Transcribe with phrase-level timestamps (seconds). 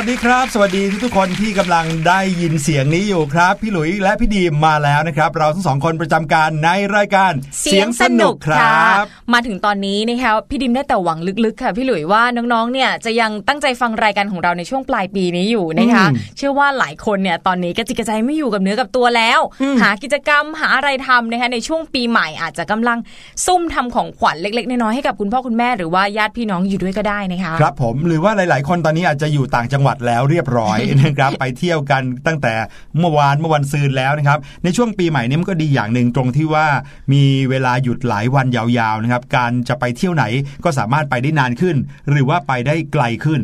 [0.00, 9.04] วัสดีครับ สวัสดีทุกๆคนที่กำลังได้ยินเสียงนี้อยู่ครับ พี่หลุยและพี่ดีมมาแล้วนะครับ เราทั้งสองคนประจำการในรายการเสียงสนุกครับ
[9.34, 19.40] มาถึงตอนนี้นะคะพี่ดิมได้แต่หวังลึกๆค่ะพี่หลุยว่าน้องๆเนี่ยจะยังตั้งใจฟังรายการของเราในช่วงปลายปีนี้อยู่นะคะอืมเชื่อว่าหลายคนเนี่ยตอนนี้กระจิกกระใจไม่อยู่กับเนื้อกับตัวแล้ว
[19.82, 22.98] หากิจกรรมหาอะไรทำนะคะในช่วงปีใหม่อาจจะกำลัง
[23.46, 32.54] ซุ่มทำของขวัญเล็กๆน้อยๆให้กับคุณพ่อคุณแม่หรือว่าญาติพี่น้องอยู่ด้วยก็ได้นะคะครับผมหรือว่าหลาย ๆ คนตอนนี้อาจจะอยู่ต่างจังหวัดแล้วเรียบร้อยนะครับไปเที่ยวกันตั้งแต่
[32.98, 36.66] เมื่อวานเมื่อวันซืนแล้วนะครับในช่วงปีใหม่นี้มันก็ดีอย่างหนึ่งตรงที่ว่า
[37.12, 40.24] มีเวลาหยุดหลายวันยาวๆนะครับการจะไปเที่ยวไหน
[40.64, 41.76] ก็สามารถไปได้นานขึ้น
[42.10, 43.40] หรือว่าไปได้ไกลขึ้น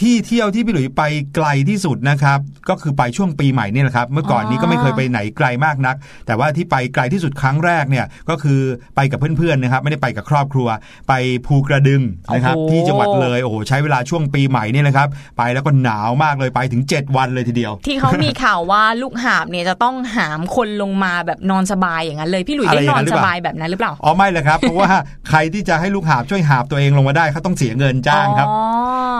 [0.00, 1.02] ที่เที่ยวที่พี่หลุยไป
[1.34, 5.96] ไกลที่สุดนะครับ ก็คือไปช่วงปีใหม่นี่แหละครับ เมื่อก่อนนี้ก็ไม่เคยไปไหนไกลมากนัก
[6.26, 8.60] แต่ว่าที่ไปไกลที่สุดครั้งแรกเนี่ยก็คือ
[8.96, 10.68] ไปกับเพื่อนๆนะครับ ไม่ได้ไปกับครอบครัว
[11.08, 11.12] ไป
[11.46, 12.02] ภูกระดึง
[12.34, 15.08] นะครับโอ้โหที่จังหวัดเลยโอ้โหใช้เวลาช่วงปีใหม่นี่แหละครับ
[15.38, 24.90] ไปแล้วก็หนาวมากเลยไปถึง 7 วันเลยทีเดียว ที่เขามีข่าวว่าลูกหาบเนี่ยจะต้องหามคนลงมาแบบนอนสบายอย่างนั้นเลยพี่หลุยอะไรได้อนย่างอนั้นนหรือสเปล่าบายแบบนั้นหรือเปล่าอ๋อไม่เลยครับเพราะว่า
[25.28, 28.58] ใครที่จะให้ลูกหาบช่วยหาบตัวเองลงมาได้เขาต้องเสียเงินจ้างครับอ๋อ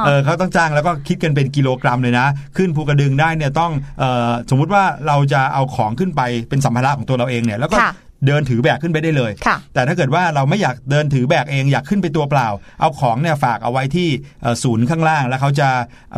[0.04, 2.26] เออเขาต้องจ้างแล้วก็คิดกันเป็นกิโลกรัมเลยนะ
[2.56, 3.72] ขึ้นภูกระดึงได้เนี่ยต้อง
[4.02, 7.76] ออสมมุติว่าเราจะเอาของขึ้นไปเป็นสัมภาระของตัวเราเองเนี่ยแล้วก็
[8.26, 12.48] เดินถือแบกขึ้นไปได้เลยค่ะแต่ถ้าเกิดว่าเราไม่อยากเดินถือแบกเองอยากขึ้นไปตัวเปล่า
[12.80, 14.08] เอาของเนี่ยฝากเอาไว้ที่
[14.42, 15.68] เอ่อศูนย์ข้างล่าง แล้วเขาจะ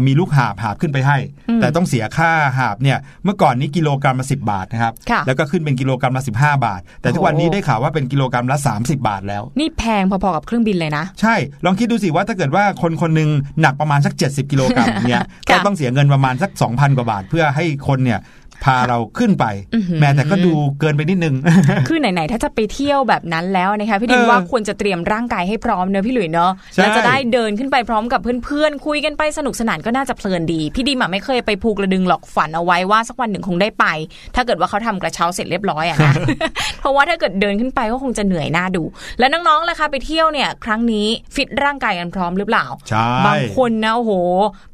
[0.07, 1.17] มีลูกหาบหาบขึ้นไปให้
[1.49, 13.31] อืมแต่ต้องเสียค่าหาบเนี่ยเมื่อก่อนนี้กิโลกรัมละสิบาทนะครับค่ะแล้วก็ขึ้นเป็นกิโลกรัมละ15 บาท แต่ทุกวันนี้ได้ข่าวว่าเป็นกิโลกรัมละ 30 บาทแล้ว นี่แพงพอๆกับเครื่องบินเลยนะ ใช่ลองคิดดูสิว่าถ้าเกิดว่าคนคนหนึ่ง
[13.61, 18.21] หนักประมาณสัก 70 กิโลกรัมเนี่ยค่ะก็ต้องเสียเงินประมาณสัก 2,000 กว่าบาทเพื่อให้คนเนี่ย
[18.65, 19.45] พาเราขึ้นไป
[19.75, 21.35] อื้อหือแม้แต่ก็ดูเกินไปนิดนึง
[21.89, 33.85] คือไหนๆถ้าจะไปเที่ยวแบบนั้นแล้วนะคะพี่ดิมเออว่าควรจะเตรียมร่างกายให้พร้อมเนอะพี่หลุยเนอะใช่แล้วจะได้เดินขึ้นไปพร้อมกับเพื่อนๆคุยกันไปสนุกสนานก็น่าจะเพลินดี พี่ดิมอะไม่เคยไปภูกระดึงหรอกฝันเอาไว้ว่าสักวันหนึ่งคงได้ไป
[34.35, 36.15] ถ้าเกิดว่าเขาทำกระเช้าเสร็จเรียบร้อยอะนะ
[36.79, 38.83] เพราะว่าถ้าเกิดเดินขึ้นไปก็คงจะเหนื่อยหน้าดู
[39.19, 44.13] แล้วน้องๆล่ะคะไปเที่ยวเนี่ย ครั้งนี้ฟิตร่างกายกันพร้อมหรือเปล่าใช่บางคนนะโอ้โห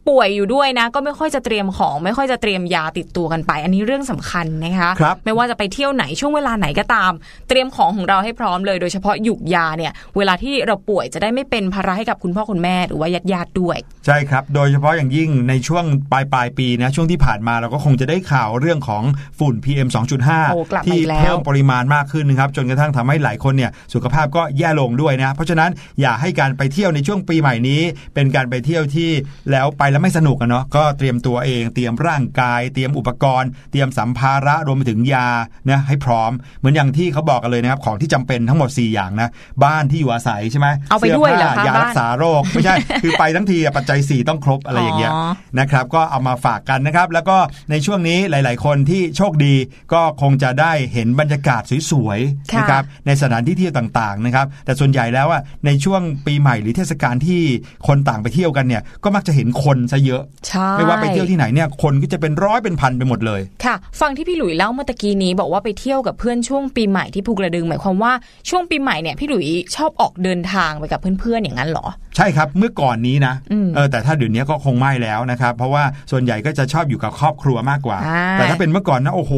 [0.08, 7.12] ป่วยอยู่ด้วยนะ ก็ไม่ค่อยจะเตรียมของ ไม่ค่อยจะเตรียมยาติดตัวกันไป อันนี้เรื่องสำคัญนะคะครับไม่ว่าจะไปเที่ยวไหนช่วงเวลาไหนก็ตาม
[7.48, 19.02] เตรียมของของเราให้พร้อมเลยโดยเฉพาะหยุกยาเนี่ยเวลาที่เราป่วยจะได้ไม่เป็นภาระให้กับคุณพ่อคุณแม่หรือว่าญาติญาติๆด้วย ใช่ครับ โดยเฉพาะอย่างยิ่งในช่วงปลายปลายๆปีนะช่วงที่ผ่านมาเราก็คงจะได้ข่าวเรื่องของ
[19.38, 25.70] ฝุ่น PM โอ้กลับ2.5มาที่อีกแล้วเพิ่มปริมาณมากขึ้นนะครับจนกระทั่งทำให้หลายคนเนี่ยสุขภาพก็แย่ลงด้วยนะเพราะฉะนั้น
[26.00, 27.82] อย่าให้การไปเที่ยวในช่วงปีใหม่นี้
[28.14, 29.10] เป็นการไปเที่ยวที่
[29.50, 35.28] แล้วไปแล้วไม่สนุกอะเนาะก็เตรียมตัวเองเตรียมร่างกาย เตรียมอุปกรณ์ เตรียมสัมภาระรวมไปถึงยา
[35.70, 39.28] นะให้พร้อม เหมือนอย่างที่เขาบอกกันเลยนะครับของที่จำเป็นทั้งหมด 4 อย่างนะ
[39.64, 47.36] บ้านที่อยู่อาศัยใช่ไหมเอาไปด้วยเหรอคะสื้ผ้ายาบ้านรักษาโรคไม่ใช่ คือไปทั้งทีอะปัจจัย 4 ต้องครบอะไรอย่างเงี้ยอ๋อนะครับก็เอามาฝากกันนะครับ แล้วก็
[47.70, 49.54] ในช่วงนี้หลาย ๆ คนที่โชคดี
[49.92, 57.40] ก็คงจะได้เห็นบรรยากาศสวยๆค่ะนะครับในสถานที่เที่ยวต่างๆนะครับแต่ส่วนใหญ่แล้วอะในช่วงปีใหม่หรือเทศกาลที่
[57.86, 68.12] คนต่างไปเที่ยวกันเนี่ยก็มักจะเห็นคนซะเยอะใช่ไม่ว่าไปเที่ยวที่ไหนเนี่ยคนก็จะเป็นร้อยเป็นพันไปหมดเลย ค่ะ ฟังที่พี่หลุยเล่าเมื่อตะกี้นี้บอกว่าไปเที่ยวกับเพื่อนช่วงปีใหม่ที่ภูกระดึงหมายความว่า
[68.48, 69.46] ช่วงปีใหม่เนี่ยพี่หลุย
[69.76, 71.86] ชอบออกเดินทางไปกับเพื่อนๆอย่างนั้นเหรอ
[72.16, 79.32] ใช่ครับเมื่อก่อนนี้นะอืมเออแต่ถ้าเดี๋ยวนี้ก็คงไม่แล้วนะครับเพราะว่าส่วนใหญ่ก็จะชอบอยู่กับครอบครัวมากกว่าอ่า แต่ถ้าเป็นเมื่อก่อนนะโอ้โห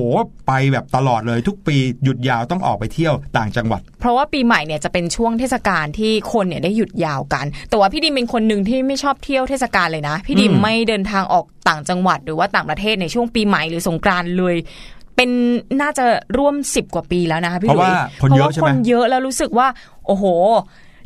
[0.49, 14.57] ไปแบบตลอดเลยทุกปีหยุดยาวต้องออกไปเที่ยวต่างจังหวัด เพราะว่าปีใหม่เนี่ยจะเป็นช่วงเทศกาลที่คนเนี่ยได้หยุดยาวกัน แต่ว่าพี่ดิมเป็นคนหนึ่งที่ไม่ชอบเที่ยวเทศกาลเลยนะพี่ดิมอืมไม่เดินทางออกต่างจังหวัด หรือว่าต่างประเทศในช่วงปีใหม่หรือสงกรานต์เลย
[15.17, 15.31] เป็น
[15.81, 16.05] น่าจะ
[16.39, 19.67] ร่วมสิบกว่าปีแล้วนะคะพี่เพหลุราะยว่าคนเยอะใช่ไหมพราว่าคนเยอะแล้วรู้สึกว่า
[20.07, 20.25] โอ้โห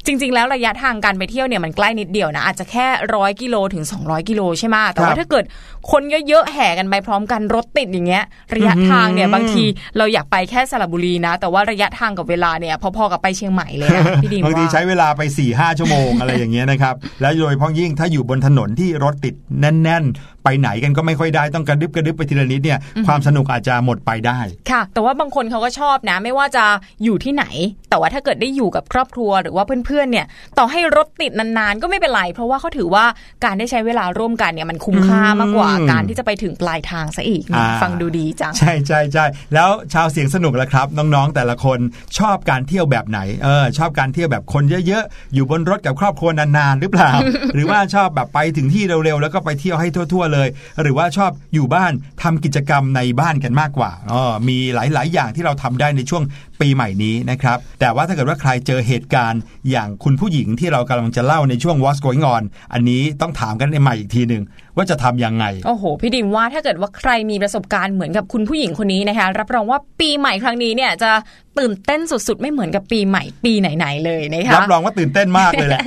[0.08, 5.44] จริง ๆ แล้วระยะทางการไปเที่ยวเนี่ยมันใกล้นิดเดียวนะอาจจะแค่ร้อยกิโลถึง 200 กิโลใช่ไหมแต่ครัว่าบถ้าเกิด
[5.90, 8.24] คนเยอะๆแห่กันไปพร้อมกันรถติดอย่างเงี้ย
[8.54, 9.64] ระยะอื้อหือทางเนี่ยบางที
[9.98, 26.64] เราอยากไปแค่สระบุรีนะ แต่ว่าระยะทางกับเวลาเนี่ยพอๆกับไปเชียงใหม่เลยนะพี่ดิมบางทีว่าใช้เวลาไป4ี่ห้าชั่วโมงอะไรอย่างเงี้ยนะครับแล้วโดยเฉพาะยิ่งถ้าอยู่บนถนนที่รถติดแน่น ๆ ไปไหนกันก็ไม่ค่อยได้ต้องกระดึบกระดึบไปทีละนิดเนี่ยความสนุกอาจจะหมดไปได้ ค่ะ แต่ว่าบางคนเขาก็ชอบนะ ไม่ว่าจะ
[27.04, 27.44] อยู่ที่ไหน
[27.90, 30.26] แต่ว่าถ้าเกิดได้อยู่กับครอบครัวหรือว่าเพื่อนๆเนี่ย
[30.59, 33.04] ต่อให้รถติดนานๆ ก็ไม่เป็นไร เพราะว่าเขาถือว่า
[33.45, 41.78] การได้ใช้เวลาร่วมกันเนี่ยมันคุ้มค่ามากกว่าอืมการที่จะไปถึงปลายทางซะอีกอ่าฟังดูดีจัง ใช่ใช่ใช่แล้วชาวเสียงสนุกละครับ น้องๆ แต่ละคน
[42.18, 47.12] ชอบการเที่ยวแบบไหนเออชอบการเที่ยวแบบคนเยอะๆ อยู่บนรถกับครอบครัวนานๆ หรือเปล่า
[47.54, 50.49] หรือว่าชอบแบบไปถึงที่เร็วๆ แล้วก็ไปเที่ยวให้ทั่ว ๆ เลย
[50.83, 51.92] หรือว่าชอบอยู่บ้าน
[52.23, 56.23] ทำกิจกรรมในบ้านกันมากกว่าอ๋อมีหลายๆ อย่างที่เราทำได้ในช่วง
[56.60, 64.42] ปีใหม่นี้นะครับ แต่ว่าถ้าเกิดว่าใครเจอเหตุการณ์อย่างคุณผู้หญิงที่เรากำลังจะเล่าในช่วง What's Going On อันนี้ต้องถามกันในใหม่อีกทีหนึ่ง
[64.76, 71.10] ว่าจะทำยังไง โอ้โห พี่ดิมว่าถ้าเกิดว่าใครมีประสบการณ์เหมือนกับคุณผู้หญิงคนนี้นะคะ รับรองว่าปีใหม่ครั้งนี้เนี่ยจะ
[71.58, 75.82] ตื่นเต้นสุดๆ ไม่เหมือนกับปีใหม่ปีไหนๆเลยนะคะรับรองว่าตื่นเต้นมากเลยแหละ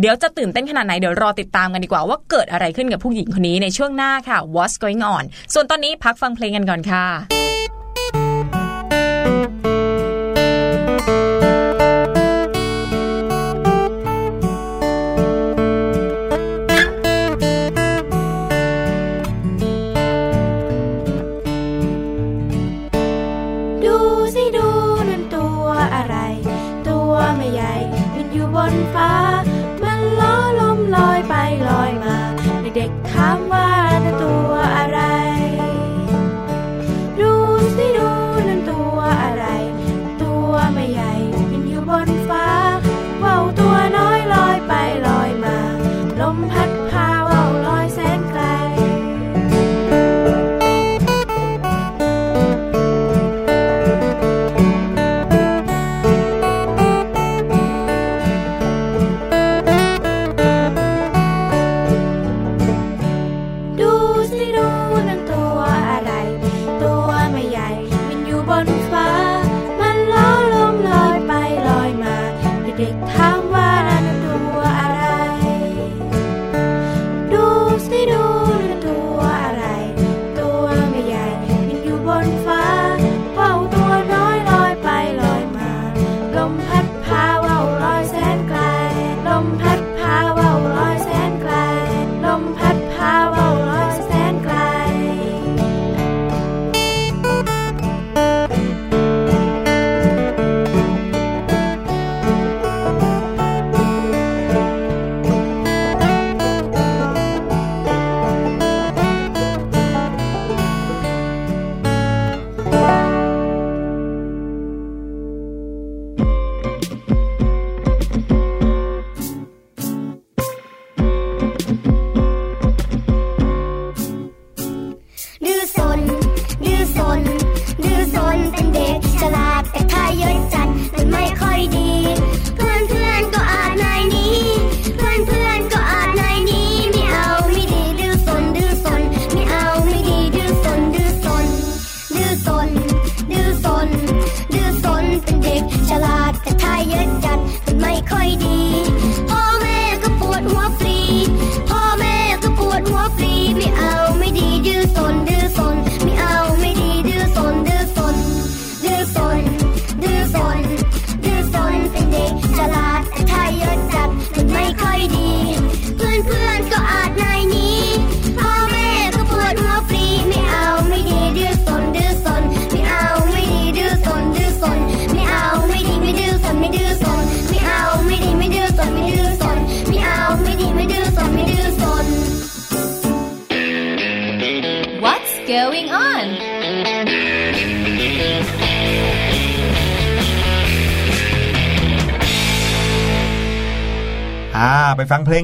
[0.00, 5.24] เดี๋ยวจะตื่นเต้นขนาดไหน เดี๋ยวรอติดตามกันดีกว่าว่าเกิดอะไรขึ้นกับผู้หญิงคนนี้ในช่วงหน้าค่ะ What's going on
[5.54, 7.06] ส่วนตอนนี้พักฟังเพลงกันก่อนค่ะ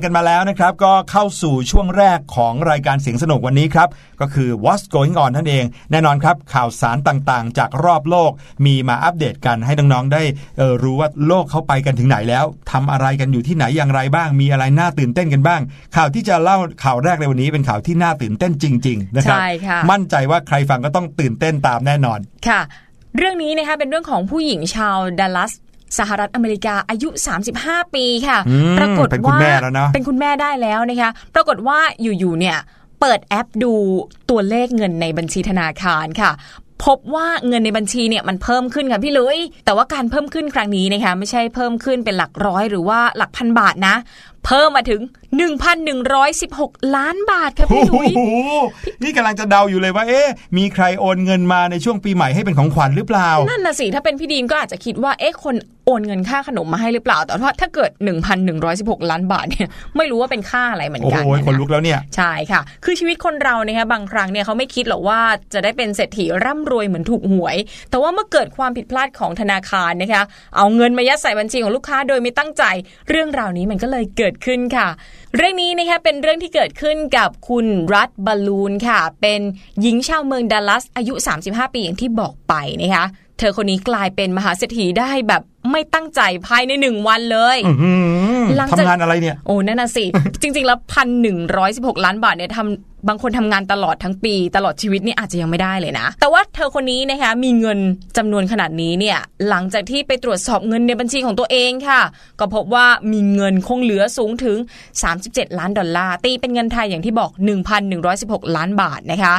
[0.04, 3.88] กันมาแล้วนะครับ ก็เข้าสู่ช่วงแรกของรายการเสียงสนุกวันนี้ครับ
[4.20, 8.30] ก็คือ What's Going On นั่นเอง แน่นอนครับ ข่าวสารต่างๆ จากรอบโลก
[8.66, 10.22] มีมาอัปเดตกันให้น้องๆได้
[10.58, 15.60] เออรู้ว่าโลกเขาไปกันถึงไหนแล้วทำอะไรกันอยู่ที่ไหนอย่างไรบ้าง มีอะไรน่าตื่นเต้นกันบ้าง
[15.96, 22.18] ข่าวที่จะเล่าข่าวแรกในวันนี้เป็นข่าวที่น่าตื่นเต้นจริง ๆ นะครับใช่ค่ะมั่นใจว่าใครฟังก็ต้องตื่นเต้นตามแน่นอน
[22.48, 22.60] ค่ะ
[23.16, 25.52] เรื่องนี้นะคะเป็นเรื่องของผู้หญิงชาวดัลลัส
[25.98, 27.08] สหรัฐอเมริกาอายุ
[27.52, 32.56] 35 ปีค่ะอืมปรากฏเป็นคุณว่าแม่แล้วนะเป็นคุณแม่ได้แล้วนะคะ ปรากฏว่าอยู่ๆเนี่ย
[33.00, 33.72] เปิดแอปดู
[34.30, 36.30] ตัวเลขเงินในบัญชีธนาคารค่ะ
[36.84, 43.94] พบว่าเงินในบัญชีเนี่ยมันเพิ่มขึ้นค่ะพี่ลุย แต่ว่าการเพิ่มขึ้นครั้งนี้นะคะไม่ใช่เพิ่มขึ้นเป็นหลักร้อยหรือว่าหลักพันบาทนะ
[44.46, 45.00] เพิ่มมาถึง
[45.78, 48.20] 1,116 ล้านบาทค่ะพี่โอ้ลุยโห
[49.02, 57.90] นี่กำลังจะเดาอยู่เลยว่า เอ๊ะ มีใครโอนเงินมาในช่วงปีใหม่ให้เป็นของขวัญหรือเปล่า นั่นน่ะสิ ถ้าเป็นพี่ดีมก็อาจจะคิดว่า เอ๊ะ คนโอนเงินค่าขนมมาให้หรือเปล่า แต่ว่าถ้าเกิด
[58.50, 65.20] 1,116 ล้านบาทเนี่ย ไม่รู้ว่าเป็นค่าอะไรเหมือนโอ้กันโหนะคนลุกแล้วเนี่ย ใช่ค่ะ คือชีวิตคนเราเนี่ยบางครั้งเนี่ยเขาไม่คิดหรอกว่า
[65.54, 67.56] จะได้เป็นเศรษฐีร่ำรวยเหมือนถูกหวย
[67.90, 70.22] แต่ว่าเมื่อเกิดความผิดพลาดของธนาคารนะคะ
[70.56, 72.64] เอาเงินมายัดใส่บัญชีของลูกค้าโดยไม่ตั้งใจ
[73.08, 74.88] เรื่องราวนี้มันก็เลยเกิดขึ้นค่ะ
[75.36, 79.40] เรื่องนี้นะคะเป็นเรื่องที่เกิดขึ้นกับคุณรัฐบอลลูนค่ะ เป็น
[79.80, 81.14] หญิงชาวเมืองดัลลัส อายุ
[81.44, 83.06] 35 ปีอย่างที่บอกไปนะคะ
[83.38, 87.92] เธอคนนี้กลายเป็นมหาเศรษฐีได้แบบไม่ตั้งใจภายในหนึ่งวันเลยอื้อหื
[88.40, 90.04] อหลังจากทำงานอะไรเนี่ย โอ้นั่นน่ะสิ
[90.42, 97.78] จริง ๆ แล้วพันหนึ่งร้อยสิบหกล้านบาทเนี่ยทำ บางคนทำงานตลอดทั้งปี ตลอดชีวิตนี่อาจจะยังไม่ได้เลยนะ แต่ว่าเธอคนนี้นะคะมีเงิน
[98.16, 99.18] จำนวนขนาดนี้เนี่ย
[99.48, 102.00] หลังจากที่ไปตรวจสอบเงินในบัญชีของตัวเองค่ะ
[102.40, 104.56] ก็พบว่ามีเงินคงเหลือสูงถึง
[105.08, 107.30] 37 ล้านดอลลาร์ตีเป็นเงินไทยอย่างที่บอก
[107.92, 109.34] 1,116 ล้านบาทนะคะ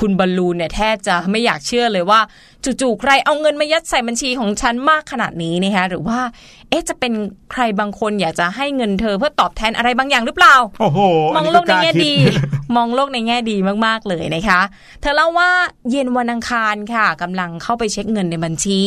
[0.00, 2.20] คุณบอลลูนเนี่ยแทบจะไม่อยากเชื่อเลยว่า
[2.64, 6.18] จู่ๆใครเอาเงินมายัดใส่บัญชีของฉันมากขนาดนี้นะคะหรือว่า
[6.68, 7.12] เอ๊ะจะเป็น
[7.52, 11.00] ใครบางคนอยากจะให้เงินเธอเพื่อตอบแทนอะไรบางอย่างหรือเปล่าโอ้โห
[11.34, 12.12] มองนี้โลกในล้าแง่คิดี
[12.76, 14.60] มองโลกในแง่ดีมากๆเลยนะคะ
[15.00, 15.50] เธอเล่าว่า
[15.90, 18.80] เย็นวันอังคารค่ะกำลังเข้าไปเช็คเงินในบัญชี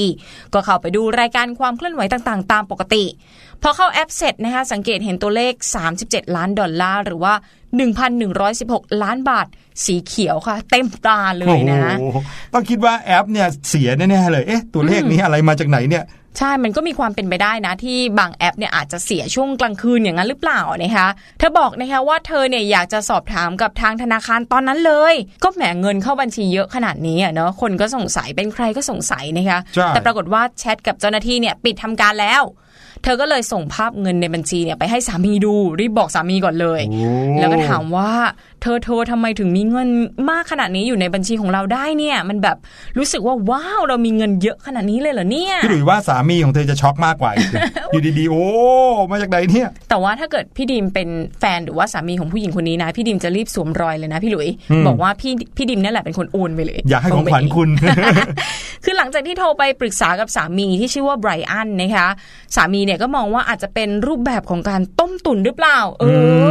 [0.53, 3.05] ก็เข้าไปดูรายการความเคลื่อนไหวต่างๆ ตามปกติ
[3.61, 5.53] พอเข้าแอปเสร็จนะคะสังเกตเห็นตัวเลข
[5.95, 7.33] 37 ล้านดอลลาร์หรือว่า
[7.79, 9.47] 1,116 ล้านบาท
[9.85, 12.17] สีเขียวค่ะ เต็มตาเลยนะโอ้โห
[12.53, 16.05] ต้องคิดว่าแอปเนี่ยเสียแน่ๆเลยเอ๊ะตัวเลขนี้อะไรมาจากไหนเนี่ย
[16.37, 21.07] ใช่ มันก็มีความเป็นไปได้นะ ที่บางแอปเนี่ยอาจจะเสียช่วงกลางคืนอย่างนั้นหรือเปล่านะคะ
[21.39, 32.43] เธอบอกนะคะว่าเธอเนี่ยอยากจะสอบถามกับทางธนาคารตอนนั้นเลย ก็แหมเงินเข้าบัญชีเยอะขนาดนี้อะเนาะ คนก็สงสัยเป็นใครก็สงสัยนะคะใช่แต่ปรากฏว่าแชทกับเจ้าหน้าที่เนี่ยปิดทำการแล้ว
[33.03, 38.11] เธอก็เลยส่งภาพเงินในบัญชีเนี่ยไปให้สามีดูรีบบอกสามีก่อนเลยโอ้แล้วก็ถามว่า
[38.63, 39.89] เธอเธอทำไมถึงมีเงิน
[40.29, 42.57] มากขนาดนี้อยู่ในบัญชีของเราได้เนี่ย มันแบบ
[42.97, 48.43] รู้สึกว่าว้าวเรามีเงินเยอะขนาดนี้เลยเหรอเนี่ยพี่หลุยว่าสามีของเธอจะช็อกมากกว่าอีกนะอยู่ดีๆโอ้
[49.11, 57.69] มาจากไหนเนี่ย แต่ว่าถ้าเกิดพี่ดิมเป็นแฟนหรือว่าสามีของผู้หญิงคนนี้นะ พี่ดิมจะรีบสวมรอยเลยนะพี่หลุยอืมบอกว่าพี่พี่ดิมเนี่ยแหละเป็นคนโอนไปเลย อยากให้ของขวัญโนไปคุณ
[58.83, 62.07] คือหลังจากที่โทรไปปรึกษากับสามีที่ชื่อว่าไบรอันนะคะ
[62.55, 66.05] สามีเนี่ยก็มองว่าอาจจะเป็นรูปแบบของการต้มตุ๋นหรือเปล่า เอ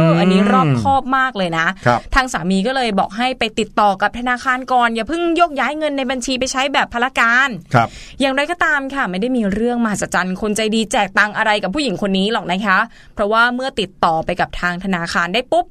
[0.05, 7.87] อ อันนี้รอบคอบมากเลยนะครับทางสามีก็เลยบอกให้ไปติดต่อกับธนาคารก่อน อย่าเพิ่งยกย้ายเงินในบัญชีไปใช้แบบพละการครับ
[8.19, 12.79] อย่างไรก็ตามค่ะ ไม่ได้มีเรื่องมหัศจรรย์คนใจดีแจกตังอะไรกับผู้หญิงคนนี้หรอกนะคะ
[13.15, 15.65] เพราะว่าเมื่อติดต่อไปกับทางธนาคารได้ปุ๊บ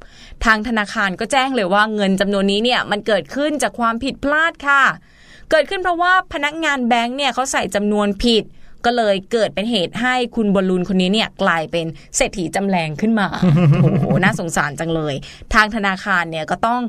[0.44, 4.82] ทางธนาคารก็แจ้งเลยว่าเงินจำนวนนี้เนี่ยมันเกิดขึ้นจากความผิดพลาดค่ะ
[5.50, 8.44] เกิดขึ้นเพราะว่าพนักงานแบงค์เนี่ยเขาใส่จำนวนผิด
[8.84, 13.28] ก็เลยเกิดเป็นเหตุให้คุณบอลลูนคนนี้เนี่ยกลายเป็นเศรษฐีจำแรงขึ้นมา
[13.82, 15.14] โอ้โหน่าสงสารจังเลย
[15.54, 16.82] ทางธนาคารเนี่ยก็ต้อง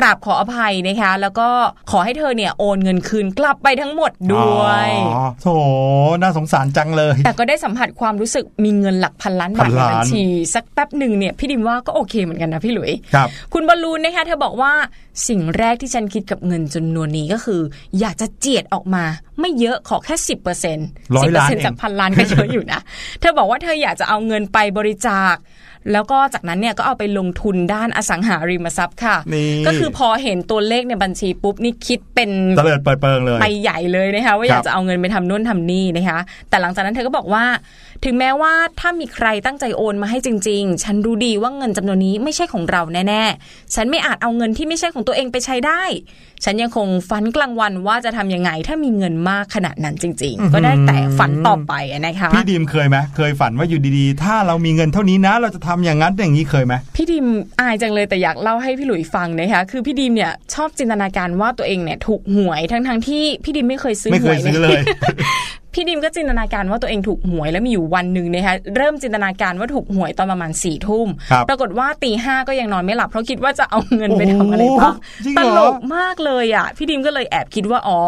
[0.00, 1.48] กราบขออภัยนะคะ แล้วก็
[1.90, 5.46] ขอให้เธอเนี่ยโอนเงินคืนกลับไปทั้งหมดด้วยอ๋อโถ
[6.20, 14.72] น่าสงสารจังเลย แต่ก็ได้สัมผัสความรู้สึกมีเงินหลักพันล้านบาทพันในล้านบัญชี สักแป๊บหนึ่งเนี่ยพี่ดิมว่าก็โอเคเหมือนกันนะพี่หลุยครับคุณบอลลูนนะคะเธอบอกว่า
[15.28, 17.60] สิ่งแรกที่ฉันคิดกับเงินจำนวนนี้ก็คือ
[18.00, 19.04] อยากจะเจียดออกมา
[19.40, 22.80] ไม่เยอะขอแค่สิบเปอร์เซ็นต์ร้อยล้านเองจากพันล้านก็เยอะอยู่นะ
[23.20, 25.34] เธอบอกว่าเธออยากจะเอาเงินไปบริจาค
[25.92, 37.44] แล้วก็จากนั้นเนี่ยก็เอาไปลงทุนด้านอสังหาริมทรัพย์ค่ะนี่ก็คือพอเห็นตัวเลขในบัญชีปุ๊บนี่คิดเป็นเตลิดเปิดเปิงเลยไปใหญ่เลยนะคะว่าครับอยากจะเอาเงินไปทำนู่นทำนี่นะคะแต่หลังจากนั้นเธอก็บอกว่า
[38.04, 45.82] ถึงแม้ว่าถ้ามีใครตั้งใจโอนมาให้จริง ๆ ฉันรู้ดีว่าเงินจำนวนนี้ไม่ใช่ของเราแน่ๆ ฉันไม่อาจเอาเงินที่ไม่ใช่ของตัวเองไปใช้ได้
[46.44, 57.26] ฉันยังคงฝันกลางวันว่าจะทำยังไง ถ้ามีเงินมากขนาดนั้นจริง ๆ ก็ได้แต่ฝันต่อไปอะนะคะ พี่ดีมเคยไหมเคยฝันว่าอยู่ดีๆ ถ้าเรามีเงินเท่านี้นะ เราจะทำอย่างนั้นอย่างนี้เคยไหมพี่ดิม
[57.60, 64.80] อายจังเลยแต่อยากเล่าให้พี่หลุยฟังนะคะคือพี่ดิมเนี่ยชอบจินตนาการว่าตัวเองเนี่ยถูกหวยทั้งๆที่พี่ดิมไม่เคยซื้อไม่หเควยยซื้อเลย
[65.74, 78.00] พี่ดิมก็จินตนาการว่าตัวเองถูกหวยแล้วมีอยู่วันหนึ่งนะคะเริ่มจินตนาการว่าถูกหวยตอนประมาณสี่ทุ่มครับปรากฏว่าตีห้าก็ยังนอนไม่หลับเพราะคิดว่าจะเอาเงินไปทำอะไรบ้างโอ้โหจริงตเหรอลกมากเลยอะ พี่ดิมก็เลยแอบคิดว่าอ๋อ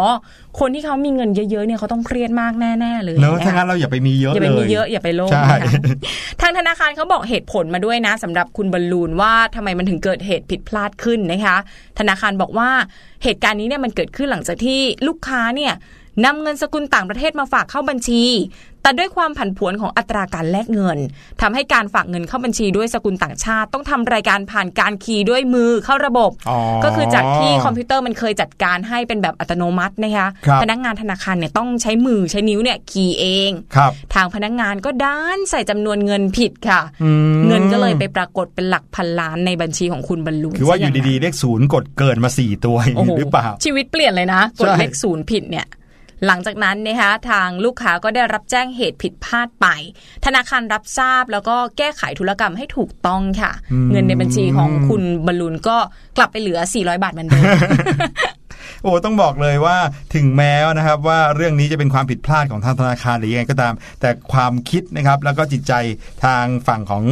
[0.61, 5.97] คนที่เขามีเงินเยอะๆเนี่ยเขาต้องเครียดมากแน่ๆเลยเนอะนะคะถ้างั้นเราอย่าไปมีเยอะอย่าเลไปยมีเยอะอย่าไปโลภใช่นะคะ
[6.41, 11.57] ทางธนาคารเขาบอกเหตุผลมาด้วยนะสำหรับคุณบอลลูนว่าทำไมมันถึงเกิดเหตุผิดพลาดขึ้นนะคะ
[11.99, 12.71] ธนาคารบอกว่า
[13.25, 15.73] เหตุการณ์นี้เนี่ยมันเกิดขึ้นหลังจากที่ลูกค้าเนี่ย
[16.25, 18.23] นำเงินสกุลต่างประเทศมาฝากเข้าบัญชี
[18.83, 20.99] แต่ด้วยความผันผวนของอัตราการแลกเงิน
[21.41, 45.67] ทำให้การฝากเงินเข้าบัญชีด้วยสกุลต่างชาติ ต้องทำรายการผ่านการคีย์ด้วยมือเข้าระบบอ๋อก็คือจากที่คอมพิวเตอร์มันเคยจัดการให้เป็นแบบอัตโนมัตินะคะครับพนักงานธนาคารเนี่ยต้องใช้มือใช้นิ้วเนี่ยคีย์เองครับทางพนักงานก็ด้านใส่จำนวนเงินผิดค่ะอืมเงินก็เลยไปปรากฏเป็นหลักพันล้านในบัญชีของคุณบรรลุคือว่าอยู่ดีๆเลขศูนย์กดเกินมาสี่ตัวอย่างโอ้นี้โหหรือเปล่าชีวิตเปลี่ยนเลยนะกดใช่เลขศูนย์ผิดเนี่ย
[46.27, 49.67] หลังจากนั้นนะคะทางลูกค้าก็ได้รับแจ้งเหตุผิดพลาดไป
[50.25, 53.53] ธนาคารรับทราบแล้วก็แก้ไขธุรกรรมให้ถูกต้องค่ะ
[53.91, 55.77] เงินในบัญชีของคุณบรรลุนก็
[56.17, 57.47] กลับไปเหลือ 400 บาทเหมือนเดิม
[58.83, 59.77] โอ้ต้องบอกเลยว่า
[60.15, 65.73] ถึงแม้นะครับว่าเรื่องนี้จะเป็นความผิดพลาดของทางธนาคารหรือยังไงก็ตาม แต่ความคิดนะครับแล้วก็จิตใจ
[66.25, 67.05] ทางฝั่งของ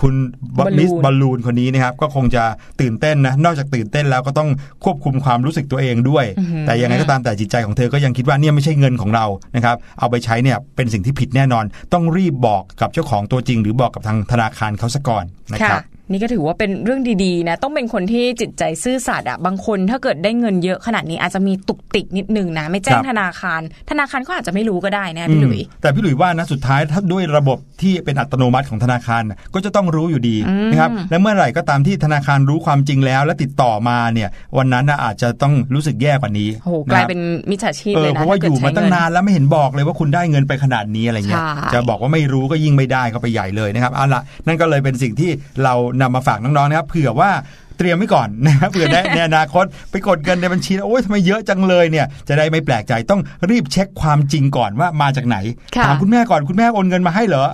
[0.00, 0.14] คุณ
[0.56, 2.44] บอลลูนมิสบอลลูนคนนี้นะครับก็คงจะ
[2.80, 4.48] ตื่นเต้นนะนอกจากตื่นเต้นแล้วก็ต้อง
[4.84, 6.24] ควบคุมความรู้สึกตัวเองด้วย
[6.66, 45.30] แต่ยังไงก็ตามแต่จิตใจของเธอก็ยังคิดว่าเนี่ยไม่ใช่เงินของเรานะครับเอาไปใช้เนี่ยเป็นสิ่งที่ผิดแน่นอน ต้องรีบบอกกับเจ้าของตัวจริง หรือบอกกับทางธนาคารเขาซะก่อนนะครับ นี่ก็ถือว่าเป็นเรื่องดีๆนะต้องเป็นคนที่จิตใจซื่อสัตย์อะบางคนถ้าเกิดได้เงินเยอะขนาดนี้อาจจะมีตุกติกนิดนึงนะ ไม่แจ้คงรับธนาคาร ธนาคารก็อาจจะไม่รู้ก็ได้นะพี่หลุยอืมแต่พี่หลุยว่านะสุดท้ายถ้าด้วยระบบที่เป็นอัตโนมัติของธนาคารน่ะก็จะต้องรู้อยู่ดีอืมนะครับและเมื่อไหร่ก็ตามที่ธนาคารรู้ความจริงแล้ว และติดต่อมาเนี่ย วันนั้นน่ะอาจจะต้องรู้สึกแย่กว่านี้โอ้โหกลายเป็นมิจฉาชีพเอเลอยนะเพราะว่าอยู่มาตั้งนานแล้วไม่เห็นบอกเลยว่าคุณได้เงินไปขนาดนี้อะไรเงี้ยใช่จะบอกว่าไม่รู้ก็ยิ่งไม่ได้ก็ไปใหญ่เลยนะครับเอาละนั่นก็เลยเป็นสิ่งที่
[45.64, 47.30] เรานำมาฝากน้องๆนะครับเผื่อว่า
[47.78, 55.36] เตรียมไว้ก่อนนะครับเผื่อได้ในอนาคตไปกดเงินในบัญชีแล้วโอ้ยทำไมเยอะจังเลยเนี่ยจะได้ไม่แปลกใจต้องรีบเช็คความจริงก่อนว่ามาจากไหน
[55.76, 57.44] ค่ะถามคุณแม่ก่อนคุณแม่โอนเงินมาให้เหรอ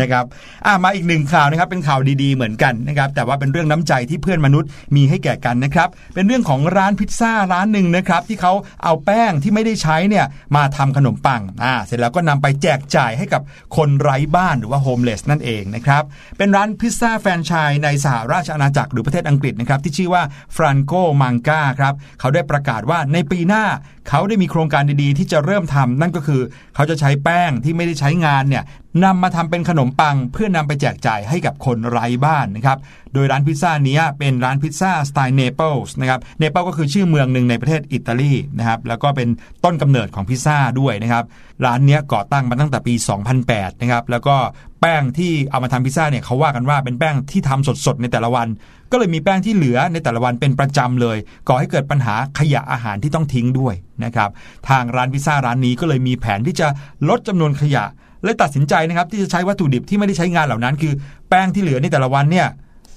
[0.00, 0.24] นะครับ
[0.66, 8.52] อะมาอีกหนึ่งข่าวนะครับเป็นข่าวดีๆเหมือนกันนะครับแต่ว่าเป็นเรื่องน้ำใจที่เพื่อนมนุษย์มีให้แก่กันนะครับเป็นเรื่องของร้านพิซซ่าร้านหนึ่งนะครับที่เขา
[8.84, 10.24] เอาแป้งที่ไม่ได้ใช้เนี่ย
[10.56, 13.42] มาทำขนมปังอ่าเสร็จแล้วก็นำไปแจกจ่ายให้กับ
[13.76, 16.02] คนไร้บ้านหรือว่าโฮมเลสนั่นเองนะครับ
[16.38, 20.22] เป็นร้านพิซซ่าแฟรนไชส์ในสหราชอาณาจักรหรือประเทศอังกฤษนะครับที่ชื่อว่า
[20.56, 23.64] ฟรานโกมังกาครับเขาได้ประกาศว่าในปีหน้า
[24.08, 26.40] เขาได้มีโครงการดีๆ ที่จะเริ่มทำนั่นก็คือ
[26.74, 28.64] เขาจะใช้แป้งที่ไม่ได้ใช้งานเนี่ย
[29.04, 32.78] นำมาทำเป็นขนมปัง เพื่อนำไปแจกจ่ายให้กับคนไร้บ้านนะครับ
[33.14, 39.28] โดยร้านพิซซ่านี้เป็นร้านพิซซ่าสไตล์เนเปิลส์นะครับเนเปิลก็คือชื่อเมืองหนึ่งในประเทศอิตาลีนะครับแล้วก็เป็น
[39.64, 41.24] ต้นกำเนิดของพิซซ่าด้วยนะครับ
[41.64, 42.94] ร้านนี้ก่อตั้งมาตั้งแต่ปี
[43.38, 44.36] 2008 นะครับแล้วก็
[44.80, 48.48] แป้งที่เอามาทำพิซซ่าเนี่ยเขาว่ากันว่าเป็นแป้งที่ทำสดๆในแต่ละวัน
[48.92, 53.74] ก็เลยมีแป้งที่เหลือในแต่ละวันเป็นประจำเลย ก่อให้เกิดปัญหาขยะอาหารที่ต้องทิ้งด้วย
[54.04, 54.30] นะครับ
[54.68, 56.68] ทางร้านพิซซ่าร้านนี้ก็เลยมีแผนที่จะ
[57.08, 57.84] ลดจำนวนขยะ
[58.24, 60.92] และตัดสินใจนะครับที่จะใช้วัตถุดิบที่ไม่ได้ใช้งานเหล่านั้น คือ
[61.28, 62.46] แป้งที่เหลือในแต่ละวันเนี่ย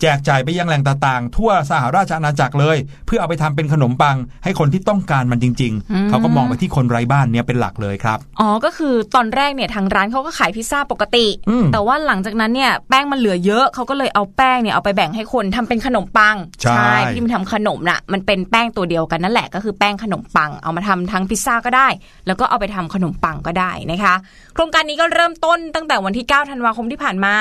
[0.01, 21.87] แจกจ่ายไปยังแหล่งต่างๆ ทั่วสหราชอาณาจักรเลย เพื่อเอาไปทำเป็นขนมปัง ให้คนที่ต้องการมันจริง ๆ เขาก็มองไปที่คนไร้บ้านเนี่ยเป็นหลักเลยครับ อ๋อ ก็คือตอนแรกเนี่ยทางร้านเขาก็ขายพิซซ่าปกติอืมแต่ว่าหลังจากนั้นเนี่ยแป้งมันเหลือเยอะเขาก็เลยเอาแป้งเนี่ยเอาไปแบ่งให้คนทำเป็นขนมปัง ใช่ที่มันทำขนมน่ะมันเป็นแป้งตัวเดียวกันนั่นแหละก็คือแป้งขนมปังเอามาทำทั้งพิซซ่าก็ได้
[22.27, 24.15] แล้วก็เอาไปทำขนมปังก็ได้นะคะ
[24.53, 27.33] โครงการนี้ก็เริ่มต้นตั้งแต่วันที่ 9 ธันวาคมที่ผ่านมา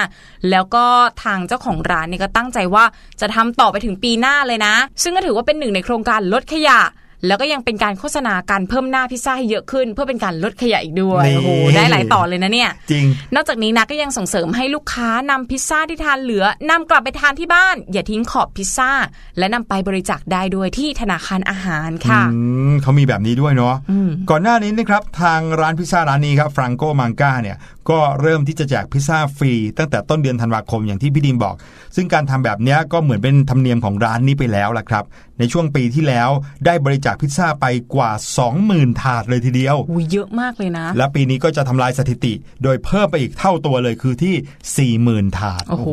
[0.50, 0.84] แล้วก็
[1.24, 2.84] ทางเจ้าของร้านเนี่ยก็ตั้งใจว่า
[3.20, 6.80] จะทำต่อไปถึงปีหน้าเลยนะ ซึ่งก็ถือว่าเป็นหนึ่งในโครงการลดขยะ
[7.26, 18.90] แล้วก็ยังเป็นการโฆษณาการเพิ่มหน้าพิซซ่าให้เยอะขึ้น เพื่อเป็นการลดขยะอีกด้วยนี่โอ้โหได้หลายต่อเลยนะเนี่ยจริง นอกจากนี้นะก็ยังส่งเสริมให้ลูกค้านำพิซซ่าที่ทานเหลือนำกลับไปทานที่บ้าน อย่าทิ้งขอบพิซซ่า
[19.38, 22.38] และนำไปบริจาคได้ด้วยที่ธนาคารอาหารค่ะอื
[22.70, 27.56] มเขามีแบบนี้ด้วยเนาะอืมก่อนหน้านี้นะครับทางร้านพิซซ่าร้านนี้ครับฟรังโกมังกาเนี่ย
[27.90, 31.54] ก็เริ่มที่จะแจกพิซซ่าฟรีตั้งแต่ต้นเดือนธันวาคมอย่างที่พี่ดิมบอก
[31.96, 35.04] ซึ่งการทำแบบเนี้ยก็เหมือนเป็นธรรมเนียมของร้านนี้ไปแล้วล่ะครับ
[35.38, 36.28] ในช่วงปีที่แล้ว
[36.66, 38.10] ได้บริจาคพิซซ่าไปกว่า
[38.56, 44.94] 20,000 ถาดเลยทีเดียวอุ้ยเยอะมากเลยนะ และปีนี้ก็จะทำลายสถิติ โดยเพิ่มไปอีกเท่าตัวเลยคือที่
[45.26, 45.88] 40,000 ถาด โอ้โห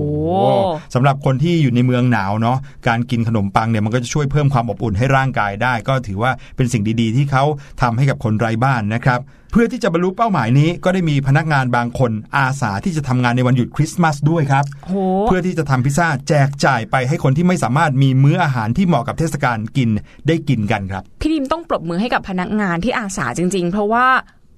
[0.93, 7.43] สำหรับคนที่อยู่ในเมืองหนาวเนาะการกินขนมปังเนี่ยมันก็จะช่วยเพิ่มความอบอุ่นให้ร่างกายได้ ก็ถือว่าเป็นสิ่งดีๆ ที่เขา
[7.81, 14.93] ทำให้กับคนไร้บ้านนะครับเพื่อที่จะบรรลุเป้าหมายนี้ก็ได้มีพนักงานบางคนอาสาที่จะทำงานในวันหยุดคริสต์มาสด้วยครับโห
[15.23, 19.89] เพื่อที่จะทำพิซซ่าแจกจ่ายไปให้คนที่ไม่สามารถมีมื้ออาหารที่เหมาะกับเทศกาลกิน
[20.27, 24.05] ได้กินกันครับ พี่ดิมต้องปรบมือให้กับพนักงานที่อาสาจริง ๆ เพราะว่า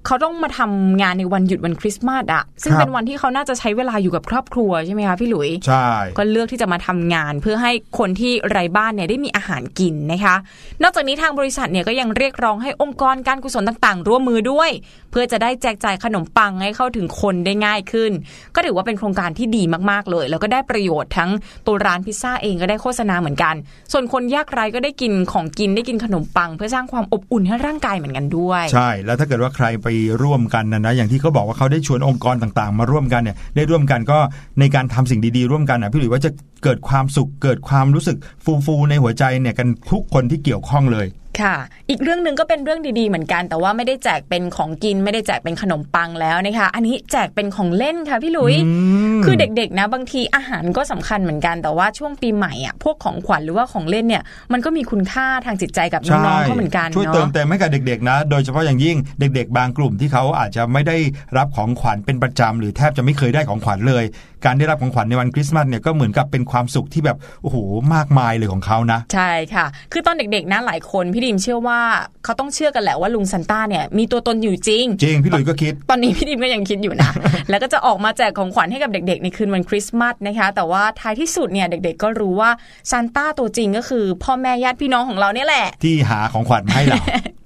[0.10, 10.36] เขาต้องมาทำงานในวันหยุดวันคริสต์มาสอะซึ่งครับเป็นวันที่เขาน่าจะใช้เวลาอยู่กับครอบครัวใช่ไหมคะพี่หลุยใช่ก็เลือกที่จะมาทำงานเพื่อให้คนที่ไร้บ้านเนี่ยได้มีอาหารกินนะคะ
[10.84, 14.70] นอกจากนี้ทางบริษัทเนี่ยก็ยังเรียกร้องให้องค์กรการกุศลต่างๆ ร่วมมือด้วย
[15.12, 18.12] เพื่อจะได้แจกจ่ายขนมปังให้เข้าถึงคนได้ง่ายขึ้น
[18.56, 21.30] ก็ถือว่าเป็นโครงการที่ดีมากๆเลย แล้วก็ได้ประโยชน์ทั้ง
[21.68, 23.56] ตัวร้านพิซซ่าเองก็ได้โฆษณาเหมือนกัน
[23.92, 29.88] ส่วนคนยากไร้ก็ได้กินของกินได้กินขนมปัง เพื่อสร้างความอบอุ่นให้ร่างกายเหมือนกันด้วย ใช่แล้วถ้าเกิดว่าใครไป
[30.22, 34.20] ร่วมกันนะนะอย่างที่เขาบอกว่าเขาได้ชวนองค์กรต่างๆ มาร่วมกันเนี่ยได้ร่วมกันก็
[34.60, 36.32] ในการทำสิ่งดีๆ ร่วมกันนะพี่หลุยว่าจะ
[36.64, 38.18] เกิดความสุขเกิดความรู้สึก
[38.66, 41.06] ฟูๆในหัวใจเนี่ยกันทุกคนที่เกี่ยวข้องเลย
[41.42, 41.56] ค่ะ
[41.90, 48.72] อีกเรื่องหนึ่งก็เป็นเรื่องดีๆเหมือนกัน แต่ว่าไม่ได้แจกเป็นของกิน ไม่ได้แจกเป็นขนมปังแล้วนะคะ อันนี้แจกเป็นของเล่นค่ะพี่หลุยอื
[49.18, 54.24] มคือเด็กๆนะบางทีอาหารก็สำคัญเหมือนกัน แต่ว่าช่วงปีใหม่อะพวกของขวัญหรือว่าของเล่นเนี่ย
[54.54, 60.98] มันก็มีคุณค่าทางจิตใจกับน้องๆเขาเหมือนกันช่วยเนาะเติมเต็มให้กับเด็กๆนะ โดยเฉพาะอย่างยิ่งเด็ก ๆ บางกลุ่มที่เขาอาจจะไม่ได้
[61.38, 64.04] รับของขวัญเป็นประจำหรือแทบจะไม่เคยได้ของขวัญเลย
[64.46, 67.58] การได้รับของขวัญในวันคริสต์มาสเนี่ยก็เหมือนกับเป็นความสุขที่แบบโอ้โห
[67.96, 71.80] มากมายเลยของเขานะ ใช่ค่ะ คือตอนเด็กๆนะหลายคนพี่ดิดิมเชื่อว่า
[72.24, 77.12] เขาต้องเชื่อกันแหละว่าลุงซันต้าเนี่ยมีตัวตนอยู่จริง จริง พี่หลุยส์ก็คิด ตอนนี้พี่ดิมก็ยังคิดอยู่นะ
[77.50, 82.50] แล้วก็จะออกมาแจกของขวัญให้กับเด็ก ๆ ในคืนวันคริสต์มาสนะคะ แต่ว่าท้ายที่สุดเนี่ยเด็ก ๆ ก็รู้ว่า
[82.92, 86.98] ซานต้าตัวจริงก็คือ พ่อแม่ญาติพี่น้องของเราเนี่ยแหละ ที่หาของขวัญมาให้เรา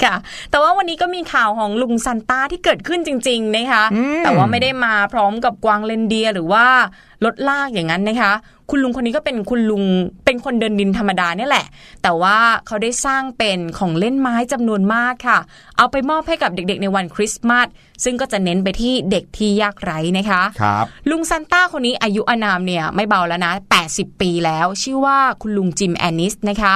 [0.04, 0.16] ค่ะ
[0.52, 6.66] แต่ว่าวันนี้ก็มีข่าวของลุงซันต้าที่เกิดขึ้นจริง ๆ นะคะอืมแต่ว่าไม่ได้มาพร้อมกับกวางเลนเดียร์หรือว่า
[7.26, 8.34] รถลากอย่างนั้นนะคะ
[8.76, 9.84] คุณลุงคนนี้ก็เป็นคุณลุง
[10.26, 11.66] เป็นคนเดินดินธรรมดาเนี่ยแหละ
[12.04, 15.40] แต่ว่าเขาได้สร้างเป็นของเล่นไม้จำนวนมากค่ะ
[15.78, 17.68] เอาไปมอบให้กับเด็กๆในวันคริสต์มาส
[18.04, 23.54] ซึ่งก็จะเน้นไปที่เด็กที่ยากไร้นะคะครับลุงซันต้าคนนี้อายุอานามเนี่ยไม่เบาแล้วนะ
[23.88, 26.76] 80 ปีแล้ว ชื่อว่าคุณลุงจิมแอนนิสนะคะ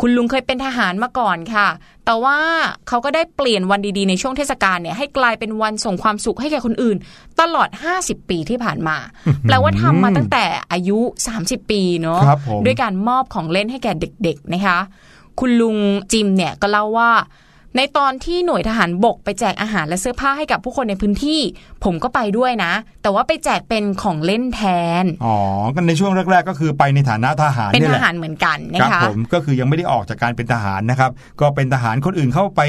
[0.00, 1.68] คุณลุงเคยเป็นทหารมาก่อนค่ะ
[2.04, 2.38] แต่ว่า
[2.88, 6.96] เขาก็ได้เปลี่ยนวันดีๆ ในช่วงเทศกาลเนี่ยให้กลายเป็นวันส่งความสุขให้แก่คนอื่น
[7.40, 7.68] ตลอด
[8.00, 8.96] 50 ปีที่ผ่านมา
[9.42, 10.98] แปลว่าทำมาตั้งแต่อายุ
[11.36, 14.78] 30 ปีเนาะครับผมด้วยการมอบของเล่นให้แก่เด็ก ๆ นะคะ
[15.40, 15.76] คุณลุง
[16.12, 17.10] จิมเนี่ยก็เล่าว่า
[17.76, 21.40] ในตอนที่หน่วยทหารบกไปแจกอาหารและเสื้อผ้าให้กับผู้คนในพื้นที่
[21.84, 24.60] ผมก็ไปด้วยนะ แต่ว่าไปแจกเป็นของเล่นแท
[25.02, 25.36] น อ๋อ
[25.74, 32.60] กันในช่วงแรก ๆ ก็คือไปในฐานะทหารเป็นนี่ทแหละหารเหมือนกันนะครับคะผมก็คือยังไม่ได้ออกจากการเป็นทหารนะครับ ก็เป็นทหารคนอื่นเข้าไป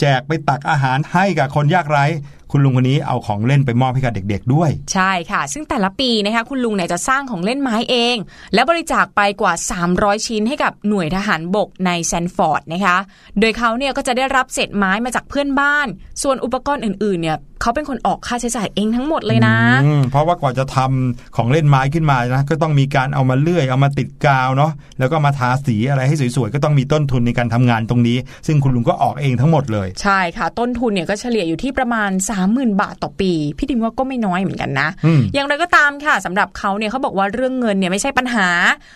[0.00, 2.04] แจกไปตักอาหารให้กับคนยากไร้
[2.50, 8.16] คุณลุงคนนี้เอาของเล่นไปมอบให้กับเด็ก ๆ ด้วย ใช่ค่ะ ซึ่งแต่ละปีนะคะคุณลุงเนี่ยจะสร้างของเล่นไม้เอง
[8.54, 9.52] และบริจาคไปกว่า
[9.90, 12.96] 300 ชิ้นให้กับหน่วยทหารบกในแซนฟอร์ดนะคะ
[13.40, 15.86] โดยเขาเนี่ยก็จะได้รับเศษไม้มาจากเพื่อนบ้าน
[16.22, 32.10] ส่วนอุปกรณ์อื่นๆเนี่ย เขาเป็นคนออกค่าใช้จ่ายเองทั้งหมดเลยนะอืมเพราะว่ากว่าจะทำของเล่นไม้ขึ้นมานะก็ต้องมีการเอามาเลื่อยเอามาติดกาวเนาะแล้วก็มาทาสีอะไรให้สวยๆก็ต้องมีต้นทุนในการทำงานตรงนี้ ซึ่งคุณลุงก็ออกเองทั้งหมดเลย ใช่ค่ะ ต้นทุนเนี่ยก็เฉลี่ยอยู่ที่ประมาณ
[32.46, 38.48] 30,000 บาทต่อปี พี่ดิมว่าก็ไม่น้อยเหมือนกันนะอืมอย่างไรก็ตามค่ะสำหรับเขาเนี่ยเขาบอกว่าเรื่องเงินเนี่ยไม่ใช่ปัญหา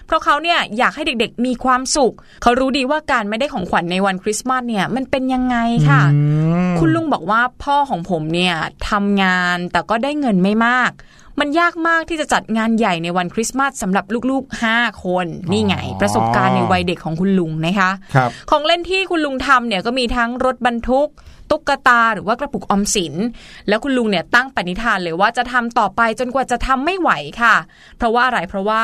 [0.06, 5.56] เพราะเขาเนี่ยอยากให้เด็กๆ มีความสุข เขารู้ดีว่าการไม่ได้ของขวัญในวันคริสต์มาสเนี่ยมันเป็นยังไง
[5.88, 6.20] ค่ะอื
[6.70, 8.53] มคุณลุงบอกว่าพ่อของผมเนี่ย
[8.90, 10.92] ทำงานแต่ก็ได้เงินไม่มาก
[11.40, 21.08] มันยากมากที่จะจัดงานใหญ่ในวันคริสต์มาสสำหรับลูกๆ 5 คน นี่ไง ประสบการณ์ในวัยเด็กของคุณลุงนะคะครับของเล่นที่คุณลุงทำเนี่ยก็มีทั้งรถบรรทุก
[21.50, 23.14] ตุ๊กตาหรือว่ากระปุกออมสิน
[23.68, 27.10] แล้วคุณลุงเนี่ยตั้งปณิธานเลยว่าจะทำต่อไปจนกว่าจะทำไม่ไหว
[27.42, 27.56] ค่ะ
[27.96, 28.82] เพราะว่าอะไรเพราะว่า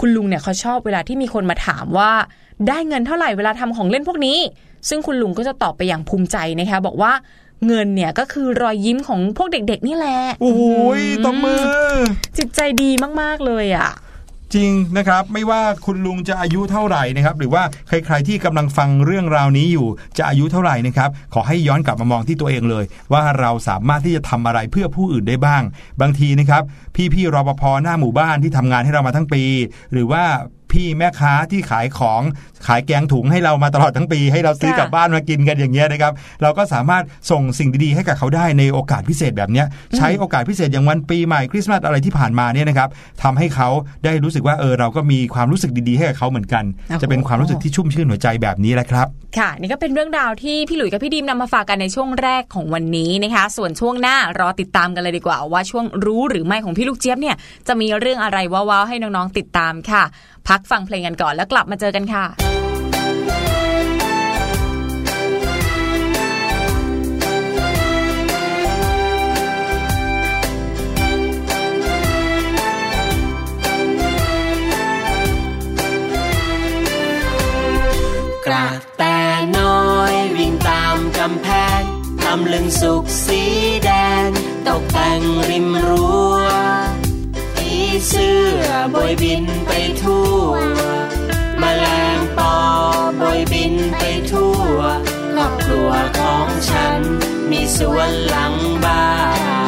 [0.00, 2.12] คุณลุงเนี่ยเขาชอบเวลาที่มีคนมาถามว่า
[2.68, 4.38] ได้เงินเท่าไหร่เวลาทำของเล่นพวกนี้
[4.88, 7.12] ซึ่งคุณลุงก็จะตอบไปอย่างภูมิใจนะคะบอกว่า
[7.66, 10.62] เงินเนี่ยก็คือรอยยิ้มของพวกเด็ก ๆ นี่แหละโอ้โห
[10.98, 11.62] ยตบมือ
[12.38, 12.90] จิตใจดี
[13.20, 13.90] มากๆเลยอะ
[14.54, 19.86] จริงนะครับไม่ว่าคุณลุงจะอายุเท่าไหร่นะครับหรือว่าใครๆที่กำลังฟังเรื่องราวนี้อยู่
[20.18, 25.62] จะอายุเท่าไหร่นะครับขอให้ย้อนกลับมามองที่ตัวเองเลย ว่าเราสามารถที่จะทำอะไรเพื่อผู้อื่นได้บ้าง
[26.00, 26.62] บางทีนะครับ
[27.14, 29.42] พี่ๆรปภหน้าหมู่บ้านที่ทำงานให้เรามาทั้งปี
[29.92, 30.24] หรือว่า
[30.72, 32.22] พี่แม่ค้าที่ขายของ
[32.66, 42.88] ขายแกงถุงให้เรามาตลอดทั้งปี ให้เราซื้อค่ะกลับบ้านมากินกันอย่างเงี้ยนะครับ เราก็สามารถส่งสิ่งดีๆให้กับเขาได้ในโอกาสพิเศษแบบเนี้ยใช้โอกาสพิเศษอย่างวันปีใหม่คริสต์มาสอะไรที่ผ่านมาเนี่ยนะครับ
[43.22, 43.68] ทำให้เขา
[44.04, 49.06] ได้รู้สึกว่าเออเราก็มีความรู้สึกดีๆให้กับเขาเหมือนกันโอ้โหจะเป็นความรู้สึกที่ชุ่มชื่นหัวใจแบบนี้แหละครับ
[49.38, 57.36] ค่ะ นี่ก็เป็นเรื่องราวที่พี่หลุยส์กับพี่ดีมนำมาฝากกันในช่วงแรกของวันนี้นะคะ ส่วนช่วงหน้ารอติดตามกันเลยดีกว่า ว่าช่วงรู้หรือไม่ของพี่ลูกเจี๊ยบเนี่ย
[57.68, 60.04] จะมีเรื่องอะไรว้าวๆให้น้องๆติดตามค่ะ
[60.48, 62.26] พักฟังเพลงกันก่อนแล้วกลับมาเจอกันค่ะ
[78.46, 79.02] กระแต
[79.58, 81.48] น้อยวิ่งตามกำแพ
[81.80, 81.82] ง
[82.22, 83.42] ทำลึงสุกสี
[83.84, 83.90] แด
[84.26, 84.28] ง
[84.68, 86.34] ตกแต่งริมรั้ว
[88.06, 90.50] เสื้อบอยบินไปทั่ว
[91.62, 92.54] มแมลงปอ
[93.20, 94.76] บอยบินไปทั่ว
[95.32, 97.00] ครอบครัวของฉัน
[97.50, 99.04] มีสวนหลังบ้า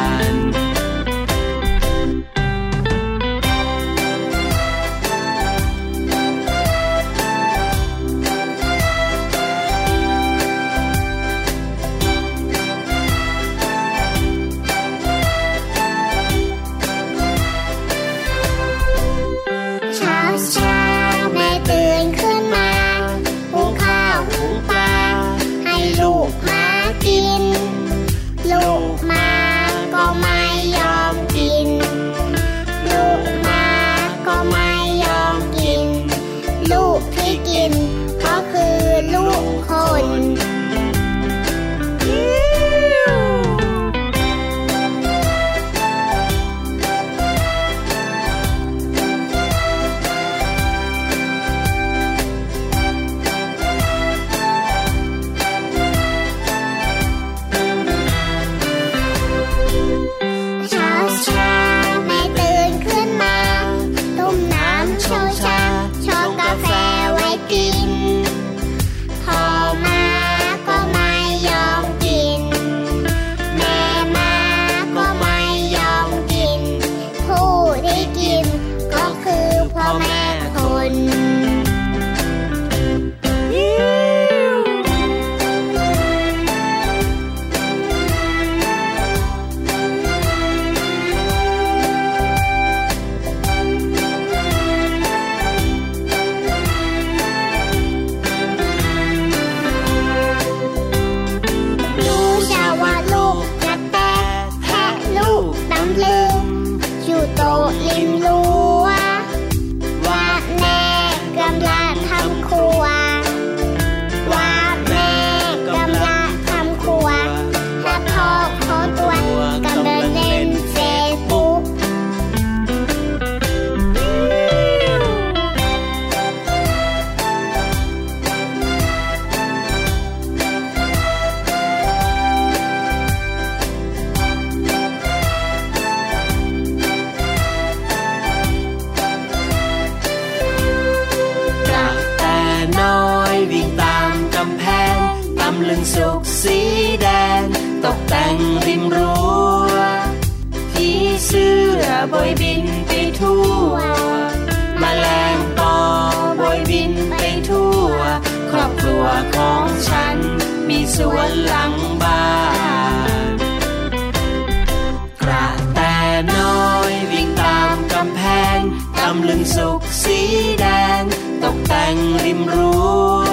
[169.55, 170.19] สุกสี
[170.59, 170.65] แด
[171.01, 171.03] ง
[171.43, 172.81] ตกแต่งริมรั้
[173.27, 173.31] ว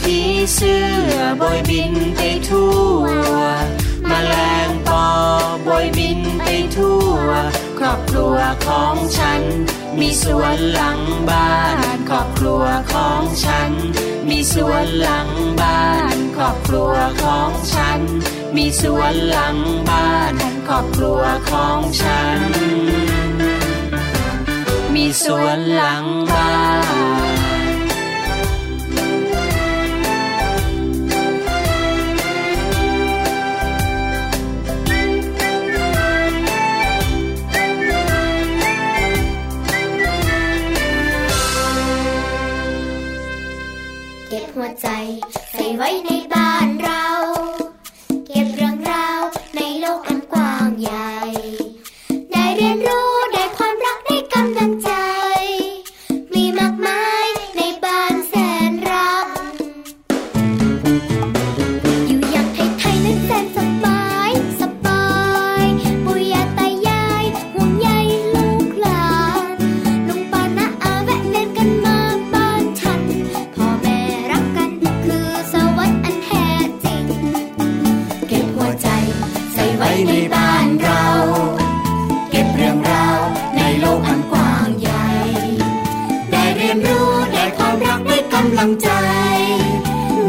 [0.00, 0.18] ผี
[0.54, 0.82] เสื้
[1.14, 3.04] อบอยบินไปทั่ว
[4.10, 4.34] มแมล
[4.66, 5.06] งปอ
[5.66, 7.28] บอยบินไปทั่ว
[7.78, 9.42] ครอบครัวของฉัน
[10.00, 11.52] มีสวนหลังบ้า
[11.86, 13.70] น ครอบครัวของฉัน
[14.28, 15.28] มีสวนหลัง
[15.60, 18.00] บ้าน ครอบครัวของฉัน
[18.56, 19.56] มีสวนหลัง
[19.88, 20.34] บ้าน
[20.66, 23.11] ครอบครัวของฉัน
[24.94, 26.50] มีสวนหลังบ้า
[27.76, 27.78] น
[44.28, 44.88] เก็บหัวใจ
[45.52, 46.10] ใส่ไว้ใน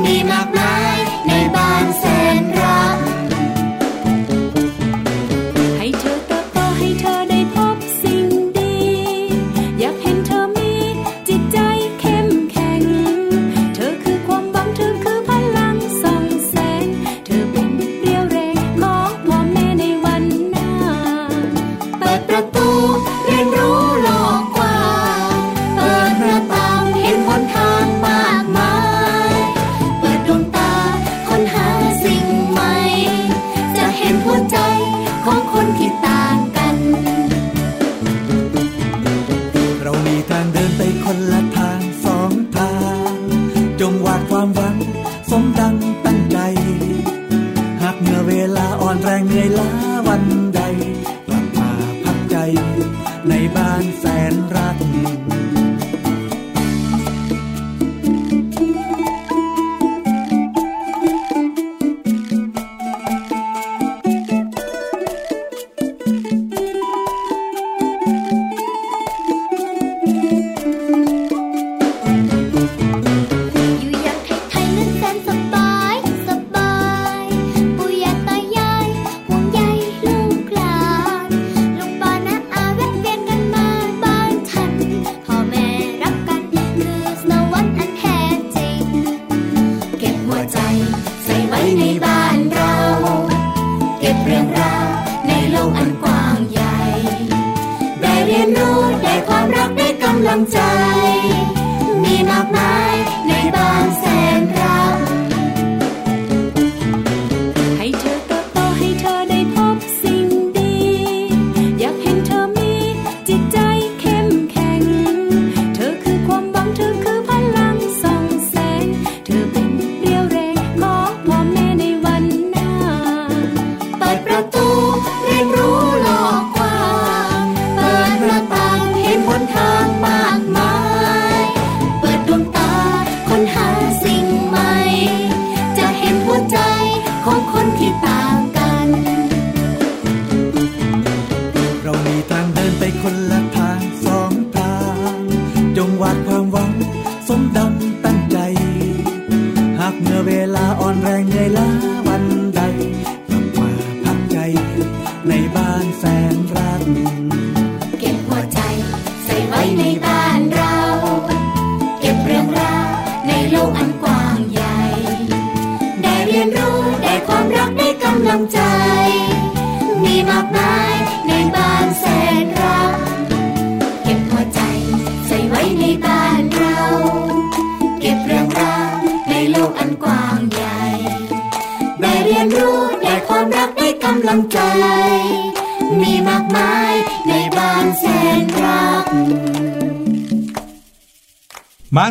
[0.04, 0.93] มีมากมาย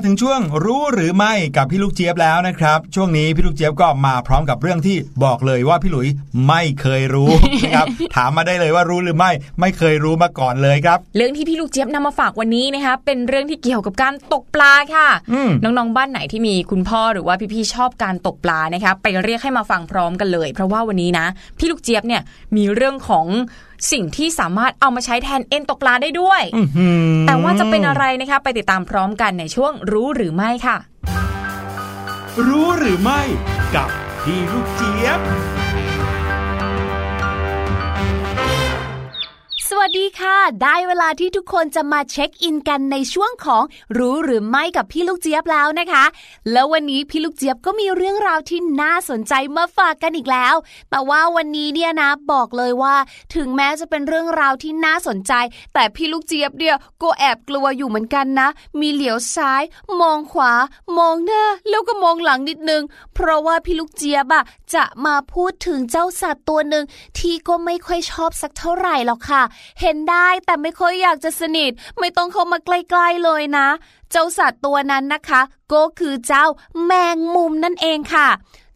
[0.04, 6.08] ถึงช่วงรู้หรือไม่กับพี่ลูกเจี๊ยบแล้วนะครับ ช่วงนี้พี่ลูกเจี๊ยบก็มาพร้อมกับเรื่องที่บอกเลยว่าพี่หลุย
[6.48, 7.30] ไม่เคยรู้
[7.64, 9.30] นะครับถามมาได้เลยว่ารู้หรือไม่
[9.60, 21.26] ไม่เคยรู้มาก่อนเลยครับ เรื่องที่พี่ลูกเจี๊ยบนำมาฝากวันนี้นะคะเป็นเรื่องที่เกี่ยวกับการตกปลาค่ะอืมน้องๆบ้านไหนที่มีคุณพ่อหรือว่าพี่ๆชอบการตกปลานะคะไปเรียกให้มาฟังพร้อมกันเลย เพราะว่าวันนี้นะ
[21.58, 22.22] พี่ลูกเจี๊ยบเนี่ย
[22.56, 23.26] มีเรื่องของ
[23.92, 30.76] สิ่งที่สามารถเอามาใช้แทนเอ็นตกปลาได้ด้วยอื้อหือแต่ว่าจะเป็นอะไรนะคะไปติดตามพร้อมกันในช่วงรู้หรือไม่ค่ะ
[32.48, 33.20] รู้หรือไม่
[33.74, 33.88] กับ
[34.22, 35.20] พี่ลูกเจี๊ยบ
[39.74, 43.62] สวัสดีค่ะ ได้เวลาที่ทุกคนจะมาเช็คอินกันในช่วงของ
[43.98, 46.04] รู้หรือไม่กับพี่ลูกเจี๊ยบแล้วนะคะ
[46.52, 50.54] แล้ววันนี้พี่ลูกเจี๊ยบก็มีเรื่องราวที่น่าสนใจมาฝากกันอีกแล้ว
[50.90, 52.96] แต่ว่าวันนี้เนี่ยนะบอกเลยว่า
[53.34, 55.32] ถึงแม้จะเป็นเรื่องราวที่น่าสนใจ
[55.74, 58.48] แต่พี่ลูกเจี๊ยบเนี่ยก็แอบกลัวอยู่เหมือนกันนะ
[58.80, 59.62] มีเหลียวซ้าย
[60.00, 60.52] มองขวา
[60.98, 62.82] มองหน้า แล้วก็มองหลังนิดนึง
[63.14, 64.44] เพราะว่าพี่ลูกเจี๊ยบอะ
[64.74, 66.84] จะมาพูดถึงเจ้าสัตว์ตัวหนึ่ง
[67.18, 69.42] ที่ก็ไม่ค่อยชอบสักเท่าไหร่หรอกค่ะ
[69.80, 73.68] เห็นได้แต่ไม่ค่อยอยากจะสนิท ไม่ต้องเข้ามาใกล้ๆเลยนะ
[74.10, 75.40] เจ้าสัตว์ตัวนั้นนะคะ
[75.72, 76.46] ก็คือเจ้า
[76.84, 78.28] แมงมุมนั่นเองค่ะ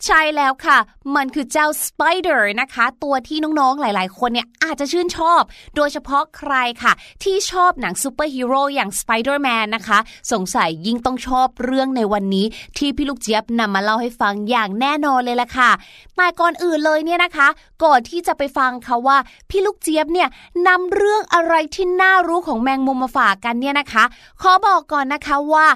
[0.05, 0.79] ใช่แล้วค่ะ
[1.17, 5.43] มันคือเจ้า spider นะคะ ตัวที่น้องๆ หลายๆ คนเนี่ยอาจจะชื่นชอบ
[5.77, 9.99] โดยเฉพาะใครค่ะ ที่ชอบหนังซูเปอร์ฮีโร่อย่างสไปเดอร์แมนนะคะ
[10.33, 12.47] สงสัยยิ่งต้องชอบเรื่องในวันนี้
[12.79, 15.71] ที่พี่ลูกเจี๊ยบนำมาเล่าให้ฟังอย่างแน่นอนเลยล่ะค่ะ
[16.17, 17.49] แต่ก่อนอื่นเลยเนี่ยนะคะ
[17.85, 19.19] ก่อนที่จะไปฟังเขาว่า
[19.51, 20.29] พี่ลูกเจี๊ยบเนี่ย
[20.69, 24.05] นำเรื่องอะไรที่น่ารู้ของแมงมุมมาฝากกันเนี่ยนะคะ
[24.43, 25.67] ขอบอกก่อนนะคะว่า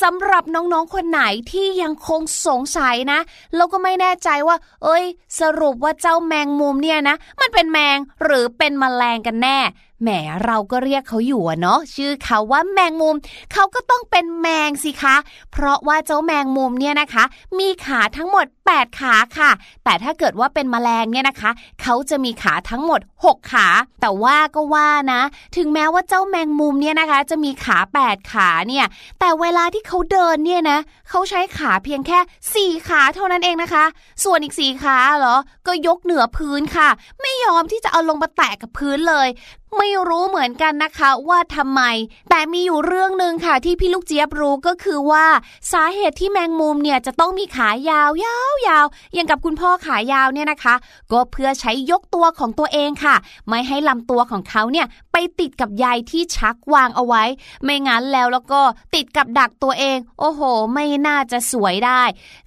[0.00, 3.18] สำหรับน้องๆคนไหนที่ยังคงสงสัยนะ
[3.56, 5.04] แล้วก็ไม่แน่ใจว่า เอ้ย
[5.40, 9.58] สรุปว่าเจ้าแมงมุมเนี่ยนะ มันเป็นแมงหรือเป็นแมลงกันแน่
[10.02, 10.08] แหม
[10.46, 13.16] เราก็เรียกเขาอยู่อะเนาะชื่อเขาว่าแมงมุม
[13.52, 15.16] เขาก็ต้องเป็นแมงสิคะ
[15.52, 17.24] เพราะว่าเจ้าแมงมุมเนี่ยนะคะ
[17.58, 19.50] มีขาทั้งหมด 8 ขาค่ะ
[19.84, 21.50] แต่ถ้าเกิดว่าเป็นแมลงเนี่ยนะคะ
[21.82, 23.68] เขาจะมีขาทั้งหมด 6 ขา
[24.00, 25.20] แต่ว่าก็ว่านะ
[25.56, 28.86] ถึงแม้ว่าเจ้าแมงมุมเนี่ยนะคะ จะมีขา 8 ขาเนี่ย
[29.20, 30.78] แต่เวลาที่เขาเดินเนี่ยนะ
[31.08, 33.84] เขาใช้ขาเพียงแค่ 4 ขาเท่านั้นเองนะคะ
[34.24, 35.36] ส่วนอีก 4 ขาเหรอ
[35.66, 36.88] ก็ยกเหนือพื้นค่ะ
[37.20, 39.28] ไม่ยอมที่จะเอาลงมาแตะกับพื้นเลย
[39.76, 41.82] ไม่รู้เหมือนกันนะคะว่าทำไม
[42.30, 45.26] แต่มีอยู่เรื่องหนึ่งค่ะที่พี่ลูกเจี๊ยบรู้ก็คือว่า
[45.72, 50.74] สาเหตุที่แมงมุมเนี่ยจะต้องมีขายาวยาวยาวอย่างกับคุณพ่อขายาวเนี่ยนะคะ
[51.12, 53.16] ก็เพื่อใช้ยกตัวของตัวเองค่ะ
[53.48, 57.22] ไม่ให้ลำตัวของเขาเนี่ยไปติดกับใยที่ชักวางเอาไว้
[57.64, 58.60] ไม่งั้นแล้วแล้วก็
[58.94, 60.40] ติดกับดักตัวเอง โอ้โห
[60.74, 62.02] ไม่น่าจะสวยได้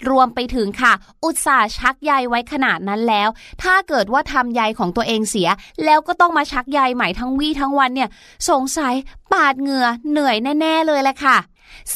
[0.09, 0.93] รวมไปถึงค่ะ
[1.23, 3.29] อุตส่าห์ชักใยไว้ขนาดนั้นแล้ว
[3.63, 5.49] ถ้าเกิดว่าทำใยของตัวเองเสีย
[5.85, 8.09] แล้วก็ต้องมาชักใยใหม่ทั้งวี่ทั้งวันเนี่ย
[8.49, 8.93] สงสัย
[9.31, 11.37] ปาดเหงื่อเหนื่อยแน่ ๆ เลยแหละค่ะ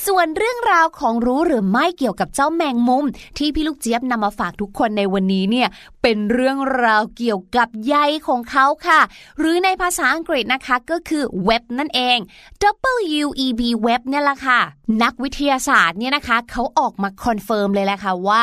[0.06, 3.06] ส่วนเรื่องราวของรู้หรือไม่เกี่ยวกับเจ้าแมงมุม
[3.38, 5.68] ที่พี่ลูกเจี๊ยบนำมาฝากทุกคนในวันนี้เนี่ย
[6.02, 7.96] เป็นเรื่องราวเกี่ยวกับใย
[8.28, 9.02] ของเขาค่ะ
[9.40, 12.18] หรือในภาษาอังกฤษนะคะก็คือเว็บนั่นเอง
[13.26, 14.62] W E B web เนี่ยแหละค่ะ
[15.04, 18.42] นักวิทยาศาสตร์เนี่ยนะคะเขาออกมา confirm เลยแหละค่ะว่า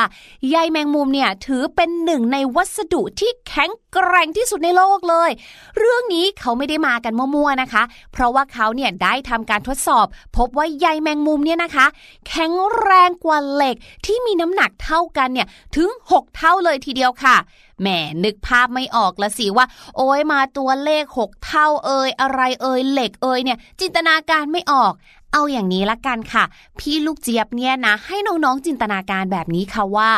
[0.49, 5.29] ใยแมงมุมเนี่ยถือเป็นหนึ่งในวัสดุที่แข็งแกร่งที่สุดในโลกเลย
[5.77, 7.83] เรื่องนี้เขาไม่ได้มากันมั่วๆนะคะ
[8.13, 10.05] เพราะว่าเขาเนี่ยได้ทำการทดสอบ
[10.37, 11.85] พบว่าใยแมงมุมเนี่ยนะคะ
[12.27, 13.75] แข็งแรงกว่าเหล็ก
[14.05, 17.35] ที่มีน้ำหนักเท่ากันเนี่ยถึง 6 เท่าเลยทีเดียวค่ะ
[17.81, 17.87] แหม
[18.23, 19.65] นึกภาพไม่ออกละสิว่า
[19.97, 24.93] โอ้ยมาตัวเลข 6 เท่าเอ่ยอะไรเอ่ยเหล็กเอ่ยเนี่ย จินตนาการไม่ออก
[25.37, 26.43] เอาอย่างนี้ละกันค่ะ
[26.79, 30.11] พี่ลูกเจี๊ยบเนี่ยนะ ให้น้องๆจินตนาการแบบนี้ค่ะว่า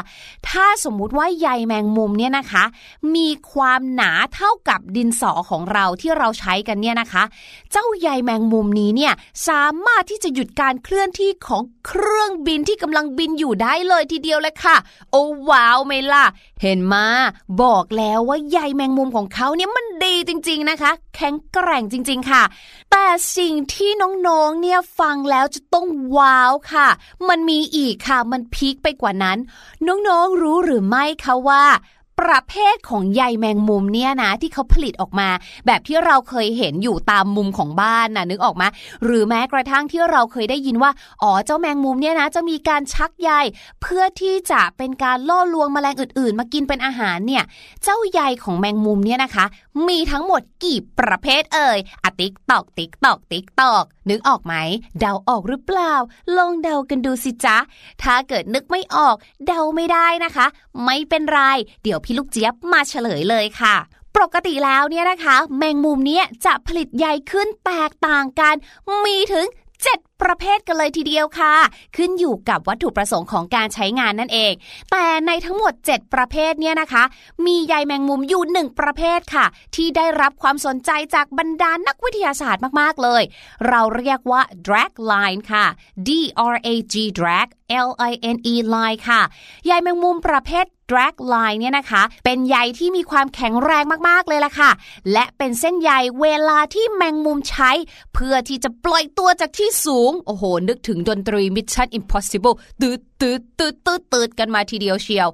[0.50, 2.64] ถ้าสมมุติว่าใยแมงมุมเนี่ยนะคะ
[3.16, 7.24] มีความหนาเท่ากับดินสอของเราที่เราใช้กันเนี่ยนะคะ
[7.72, 9.14] เจ้าใยแมงมุมนี้เนี่ย
[9.48, 14.78] สามารถที่จะหยุดการเคลื่อนที่ของเครื่องบินที่กำลังบินอยู่ได้เลยทีเดียวเลยค่ะ
[15.12, 16.26] โอ้ว้าวไหมล่ะ
[16.62, 17.06] เห็นมา
[17.62, 22.44] บอกแล้วว่าใยแมงมุมของเขาเนี่ยมันดีจริง ๆนะคะ แข็งแกร่งจริง ๆ ค่ะ
[22.92, 23.06] แต่
[23.38, 23.90] สิ่งที่
[24.28, 25.88] น้องๆเนี่ยฟังแล้วจะต้อง
[26.18, 26.88] ว้าวค่ะ
[27.30, 29.38] มันมีอีกค่ะ มันพีคไปกว่านั้น
[29.88, 31.64] น้องๆรู้หรือไม่คะว่า
[32.24, 35.30] ประเภทของใยแมงมุมเนี่ยนะ ที่เขาผลิตออกมา
[35.66, 38.68] แบบที่เราเคยเห็นอยู่ตามมุมของบ้านนะนึกออกมะ
[39.04, 40.92] หรือแม้กระทั่งที่เราเคยได้ยินว่า
[41.22, 43.32] อ๋อเจ้าแมงมุมเนี่ยนะ จะมีการชักใย
[43.82, 47.44] เพื่อที่จะเป็นการล่อลวงแมลงอื่นๆ มากินเป็นอาหารเนี่ย
[47.84, 49.46] เจ้าใยของแมงมุมเนี่ยนะคะ
[49.88, 54.54] มีทั้งหมดกี่ประเภทเอ่ย tick tock tick tock tick tock นึกออกไหม
[55.00, 55.94] เดาออกหรือเปล่า
[56.38, 57.58] ลองเดากันดูสิจ๊ะ
[58.04, 59.16] ถ้าเกิดนึกไม่ออก
[59.48, 60.46] เดาไม่ได้นะคะ
[60.86, 61.40] ไม่เป็นไร
[61.84, 63.76] เดี๋ยวพี่ลูกเจี๊ยบมาเฉลยเลยค่ะ
[64.16, 68.56] ปกติแล้วเนี่ยนะคะ แมงมุมเนี้ยจะผลิตใยขึ้นแตกต่างกัน
[69.04, 69.46] มีถึง
[69.86, 71.54] 7 ประเภทกันเลยทีเดียวค่ะ
[71.96, 74.54] ขึ้นอยู่กับวัตถุประสงค์ของการใช้งานนั่นเอง
[74.92, 77.04] แต่ในทั้งหมด 7 ประเภทเนี่ยนะคะ
[77.46, 83.24] มีใยแมงมุมอยู่หนึ่งประเภทค่ะ ที่ได้รับความสนใจจากบรรดานักวิทยาศาสตร์มากๆเลย
[83.68, 85.66] เราเรียกว่า drag line ค่ะ
[86.08, 86.10] D
[86.54, 87.48] R A G drag
[87.88, 89.22] L I N E line ค่ะ
[89.66, 94.72] ใยแมงมุมประเภท drag line เนี่ยนะคะ เป็นใยที่มีความแข็งแรงมากๆเลยล่ะค่ะ
[95.14, 97.72] และเป็นเส้นใยเวลาที่แมงมุมใช้
[98.14, 105.28] เพื่อที่จะปล่อยตัวจากที่สูง โอ้โห นึกถึงดนตรี Mission Impossible ตืดตืดตืดตืดตืดกันมาทีเดียวเชียว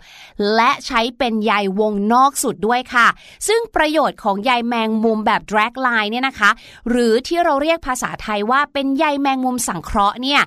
[0.56, 3.08] และใช้เป็นใยวงนอกสุดด้วยค่ะ
[3.48, 6.50] ซึ่งประโยชน์ของใยแมงมุมแบบ drag line เนี่ยนะคะ
[6.90, 10.42] หรือที่เราเรียกภาษาไทยว่าเป็นใยแมงมุมสังเคราะห์เนี่ย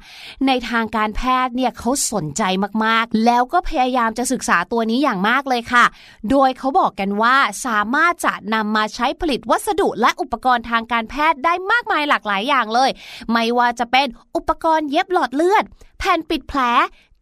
[0.47, 2.43] ในทางการแพทย์เนี่ยเขาสนใจ
[2.85, 5.85] มากๆ แล้วก็พยายามจะศึกษาตัวนี้อย่างมากเลยค่ะ
[6.31, 12.91] โดยเขาบอกกันว่าสามารถจะนำมาใช้ผลิตวัสดุและอุปกรณ์ทางการแพทย์ได้มากมายหลากหลายอย่างเลย
[13.33, 14.07] ไม่ว่าจะเป็น
[14.37, 15.65] อุปกรณ์เย็บหลอดเลือด
[15.99, 16.61] แผ่นปิดแผล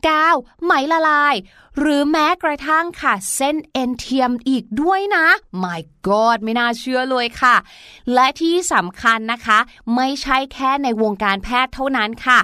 [0.09, 1.35] กาว ไหมละลาย
[1.79, 5.27] หรือแม้กระทั่งค่ะ เส้นเอ็นเทียมอีกด้วยนะ
[5.65, 7.57] my god ไม่น่าเชื่อเลยค่ะ
[8.15, 9.59] และที่สำคัญนะคะ
[9.97, 12.39] ไม่ใช่แค่ในวงการแพทย์เท่านั้นค่ะ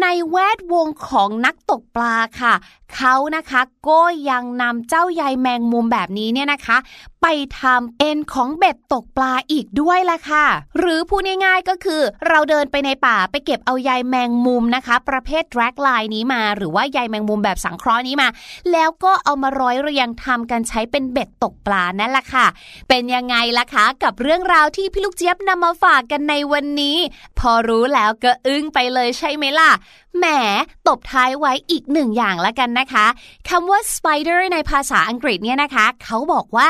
[0.00, 2.54] ในแวดวงของนักตกปลาค่ะ
[2.96, 6.76] เขานะคะก็ยังนำเจ้าใยแมงมุมแบบนี้เนี่ยนะคะ
[7.22, 7.26] ไป
[7.60, 10.46] ทำเอ็นของเบ็ดตกปลาอีกด้วยล่ะค่ะ
[10.78, 18.28] หรือพูดง่ายๆก็คือ เราเดินไปในป่าไปเก็บเอาใยแมงมุมนะคะ ประเภท drag line นี้มา หรือว่าใยแมงมุมแบบสังเคราะห์นี้มา
[18.76, 22.46] แล้วก็เอามาร้อยเรียงทำกันใช้เป็นเบ็ดตกปลานั่นแหละค่ะ
[22.88, 26.96] เป็นยังไงล่ะคะ กับเรื่องราวที่พี่ลูกเจี๊ยบนำมาฝากกันในวันนี้
[27.38, 29.70] พอรู้แล้วก็อึ้งไปเลยใช่ไหมล่ะ
[30.16, 30.26] แหม
[30.88, 33.06] ตบท้ายไว้อีกหนึ่งอย่างละกันนะคะ
[33.48, 36.68] คำว่า spider ในภาษาอังกฤษเนี่ยนะคะ เขาบอกว่า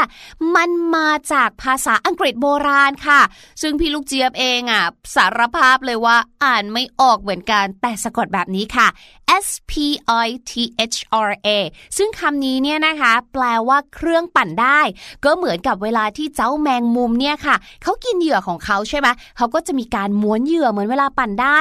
[0.57, 3.21] มันมาจากภาษาอังกฤษโบราณค่ะ
[3.63, 4.85] ซึ่งพี่ลูกเจี๊ยบเองอะ
[5.15, 8.89] สารภาพเลยว่าอ่านไม่ออกเหมือนกัน แต่สะกดแบบนี้ค่ะ
[9.47, 9.73] S P
[10.27, 10.53] I T
[10.93, 11.49] H R A
[11.97, 14.81] ซึ่งคำนี้เนี่ยนะคะ แปลว่าเครื่องปั่นได้
[15.25, 21.59] ก็เหมือนกับเวลาที่เจ้าแมงมุมเนี่ยค่ะ เขากินเหยื่อของเขาใช่ไหมเขาก็จะมีการม้วนเหยื่อเหมือนเวลาปั่นได้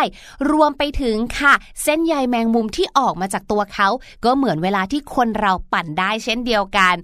[0.52, 3.88] รวมไปถึงค่ะเส้นใยแมงมุมที่ออกมาจากตัวเขา
[4.26, 6.95] ก็เหมือนเวลาที่คนเราปั่นได้เช่นเดียวกัน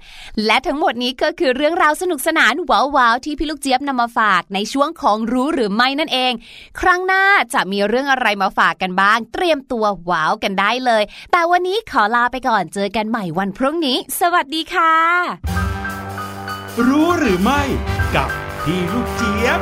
[0.45, 6.33] และทั้งหมดนี้ก็คือเรื่องราวสนุกสนานว้าวๆที่พี่ลูกเจี๊ยบนำมาฝากในช่วงของรู้หรือไม่นั่นเอง
[6.79, 14.95] ครั้งหน้าจะมีเรื่องอะไรมาฝากกันบ้าง เตรียมตัวว้าวกันได้เลย แต่วันนี้ขอลาไปก่อนเจอกันใหม่วันพรุ่งนี้ สวัสดีค่ะ
[16.87, 17.61] รู้หรือไม่
[18.15, 18.29] กับ
[18.63, 19.61] พี่ลูกเจี๊ยบ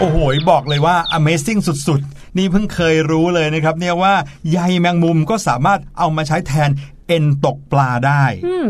[0.00, 0.18] โอ้โห
[0.50, 4.14] บอกเลยว่า Amazing สุดๆ นี่เพิ่งเคยรู้เลยนะครับ เนี่ยว่า
[4.50, 6.70] ใยแมงมุมก็สามารถเอามาใช้แทน
[7.06, 8.22] เอ็นตกปลาได้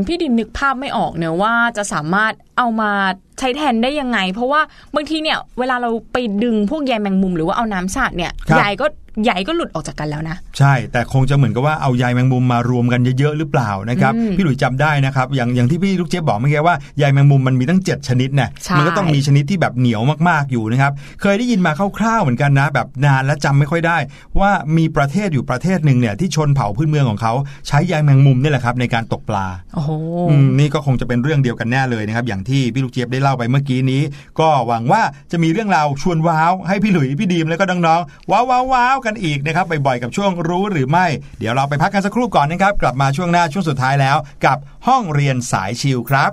[0.07, 2.91] พี่ดินนึกภาพไม่ออกเนอะว่าจะสามารถ เอามา
[3.39, 4.61] ใช้แทนได้ยังไง เพราะว่า
[4.95, 8.87] บางทีเนี่ยเวลาเราไปดึงพวกใยแมงมุมหรือว่าเอาน้ำสาดเนี่ยครับใยก็
[9.25, 20.93] ใยก็หลุดออกจากกันแล้วนะ ใช่ แต่คงจะเหมือนกับว่าเอาใยแมงมุมมารวมกันเยอะๆหรือเปล่านะครับอืมพี่หลุยจำได้นะครับอย่างอย่างที่พี่ลูกเจี๊ยบบอกเมื่อกี้ว่าใยแมงมุมมันมีตั้ง 7 ชนิดเนี่ยใช่มันก็ต้องมีชนิดที่แบบเหนียวมากๆอยู่นะครับ
[21.23, 23.99] เคยได้ยินมาคร่าวๆเหมือนกันนะ แบบนานและจำไม่ค่อยได้
[24.41, 27.33] ว่ามีประเทศอยู่ประเทศหนึ่งเนี่ยที่ชนเผ่าพื้นเมืองของเขา
[27.69, 29.91] ใช้ใยแมงมุมนี่แหละครับในการตกปลาโอ้โห
[30.31, 34.03] อืมนี่ก็คงจะเป็นเรื่องเดียวกันแน่เลยนะครับอย่างที่พี่ลูกเจี๊ยบได้เล่าไปเมื่อกี้นี้
[34.41, 41.07] ก็หวังว่าจะมีเรื่องราวชวนว้าวให้พี่หลุยพี่ดีมแล้วก็น้องๆว้าวว้าวว้าวกันอีกนะครับบ่อยๆกับช่วงรู้หรือไม่
[41.39, 46.31] เดี๋ยวเราไปพักกันสักครู่ก่อนนะครับ กลับมาช่วงหน้าช่วงสุดท้ายแล้ว กับห้องเรียนสายชิลครับ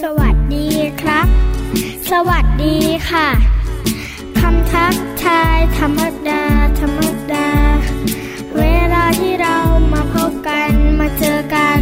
[0.00, 0.68] สวัสดี
[1.00, 1.26] ครับ
[2.10, 2.76] สวัสดี
[3.10, 3.28] ค่ะ
[4.40, 4.94] คำทัก
[5.24, 6.42] ทายธรรมดา
[6.80, 7.00] ธรรม
[7.32, 7.48] ดา
[8.58, 9.56] เวลาที่เรา
[9.92, 10.70] มาพบกัน
[11.00, 11.80] มาเจอกัน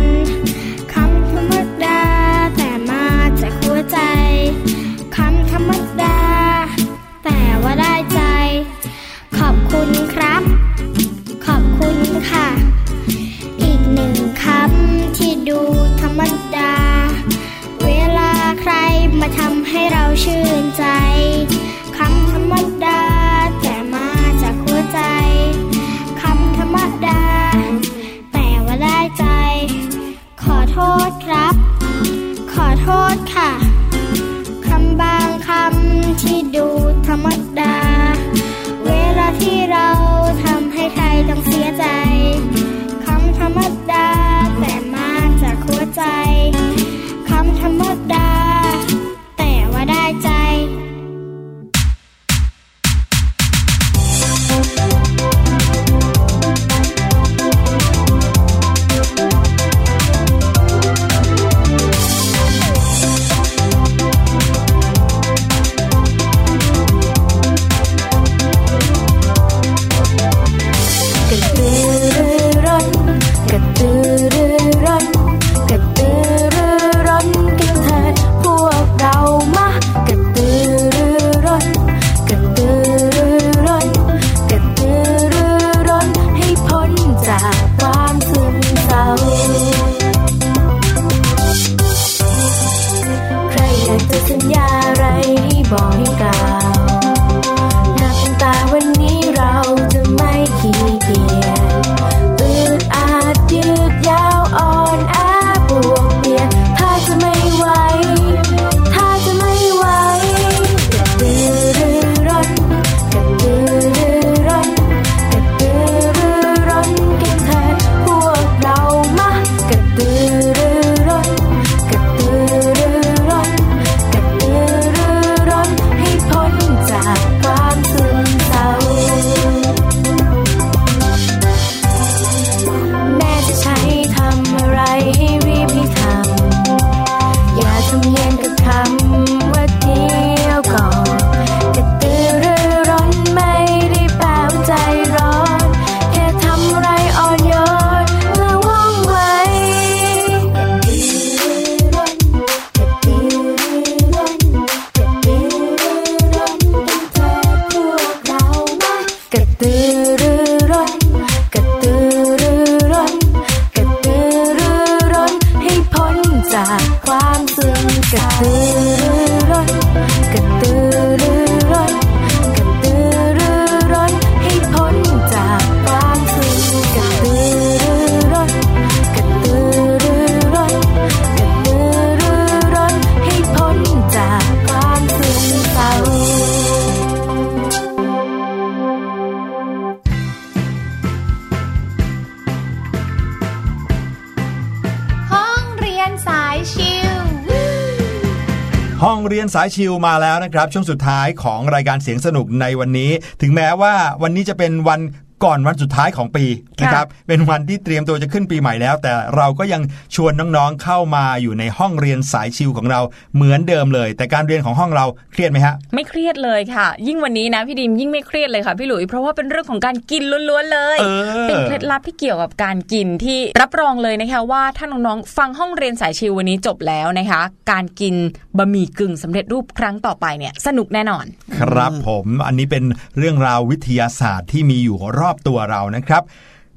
[199.59, 203.11] สายชิวมาแล้วนะครับ ช่วงสุดท้ายของรายการเสียงสนุกในวันนี้
[203.43, 205.01] ถึงแม้ว่าวันนี้จะเป็นวัน
[205.45, 206.45] ก่อนวันสุดท้ายของปี
[206.87, 209.83] นะครับเป็นวันที่เตรียมตัวจะขึ้นปีใหม่แล้ว แต่เราก็ยัง
[210.15, 213.01] ชวนน้องๆเข้ามาอยู่ในห้องเรียนสายชิวของเรา
[213.35, 228.15] เหมือนเดิมเลย แต่การเรียนของห้องเราเครียดไหมฮะไม่เครียดเลยค่ะ ยิ่งวันนี้นะพี่ดิมยิ่งไม่เครียดเลยค่ะพี่หลุยเพราะว่าเป็นเรื่องของการกินล้วนๆเลยเออเป็นเคล็ดลับที่เกี่ยวกับการกินที่รับรองเลยนะคะว่าถ้าน้องๆฟังห้องเรียนสายชิววันนี้จบแล้วนะคะ การกิน
[228.57, 231.25] บะหมี่กึ่งสำเร็จรูปครั้งต่อไปเนี่ยสนุกแน่นอน
[231.59, 232.85] ครับผมอันนี้เป็น
[233.19, 236.23] เรื่องราววิทยาศาสตร์ที่มีอยู่รอบตัวเรานะครับ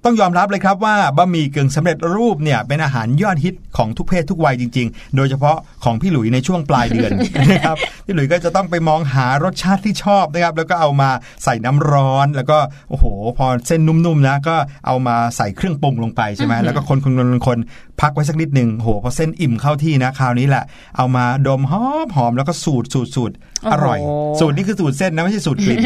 [0.03, 7.11] ต้องยอมรับเลยครับว่าบะหมี่กึ่งสำเร็จรูปเนี่ยเป็นอาหารยอดฮิตของทุกเพศทุกวัยจริง ๆ โดยเฉพาะของพี่หลุยในช่วงปลายเดือน
[7.51, 11.09] นะครับพี่หลุยก็จะต้องไปมองหารสชาติที่ชอบนะครับแล้วก็เอามา
[11.43, 12.57] ใส่น้ำร้อน แล้วก็
[12.89, 13.05] โอ้โห
[13.37, 14.55] พอเส้นนุ่มๆนะก็
[14.87, 17.57] เอามาใส่เครื่องปรุงลงไปใช่ไหมแล้วก็คนคนคนคน
[18.01, 20.63] พักไว้สักนิดหนึ่งโอ้โหพอเส้นอิ่มเข้าที่นะคราวนี้แหละ
[20.97, 23.35] เอามาดมหอมหอมแล้วก็สูตรสูตรสูตร
[23.71, 25.79] อร่อยโอ้โหสูตรนี้คือสูตรเส้นนะไม่ใช่สูตรกลิ่น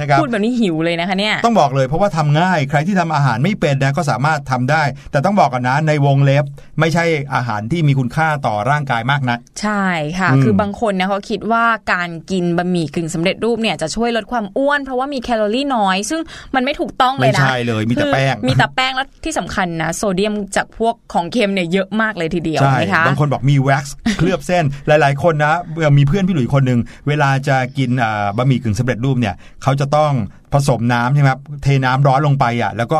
[0.00, 6.44] นะครับพูดแบบนี้หิวเลยนะคะเนี่ยต้องบอกเลยเพราะว่าทำง่ายใครที่ทำอาหารไม่เป็นนะก็สามารถทำได้ แต่ต้องบอกกันนะในวงเล็บ
[6.80, 7.04] ไม่ใช่
[7.34, 9.84] อาหารที่มีคุณค่าต่อร่างกายมากนะใช่
[10.18, 16.20] ค่ะอืมคือบางคนเนี่ยเขาคิดว่าการกินบะหมี่กึ่งสำเร็จรูปเนี่ยจะช่วยลดความอ้วน เพราะว่ามีแคลอรี่น้อย ซึ่ง
[16.54, 30.12] มันไม่ถูกต้องเลยไม่นะใช่เลยมีแต่คือแป้งมีแต่แป้งแล้วที่สำคัญนะโซเดียมจากพวกของเค็มเนี่ยเยอะมากเลยทีเดียวใช่นะคะบางคนบอกมีแว็กซ์เคลือบเส้นหลาย ๆ คนนะเอ่อมีเพื่อนพี่หลุยคนหนึ่งเวลาจะกินอ่าบะหมี่กึ่งสำเร็จรูปเนี่ยเขาจะต้อง
[30.52, 32.98] ผสมน้ำใช่ไหมครับเทน้ำร้อนลงไปอะแล้วก็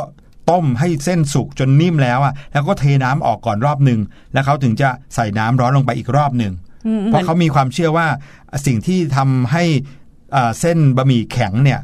[0.50, 4.00] ต้มให้เส้นสุกจนนิ่มแล้วอะแล้วก็เทน้ำออกก่อนรอบหนึ่ง
[4.32, 6.52] แล้วเขาถึงจะใส่น้ำร้อนลงไปอีกรอบหนึ่ง
[6.86, 8.06] อืมเพราะเขามีความเชื่อว่า
[8.66, 9.64] สิ่งที่ทำให้
[10.34, 11.80] อ่าเส้นบะหมี่แข็งเนี่ย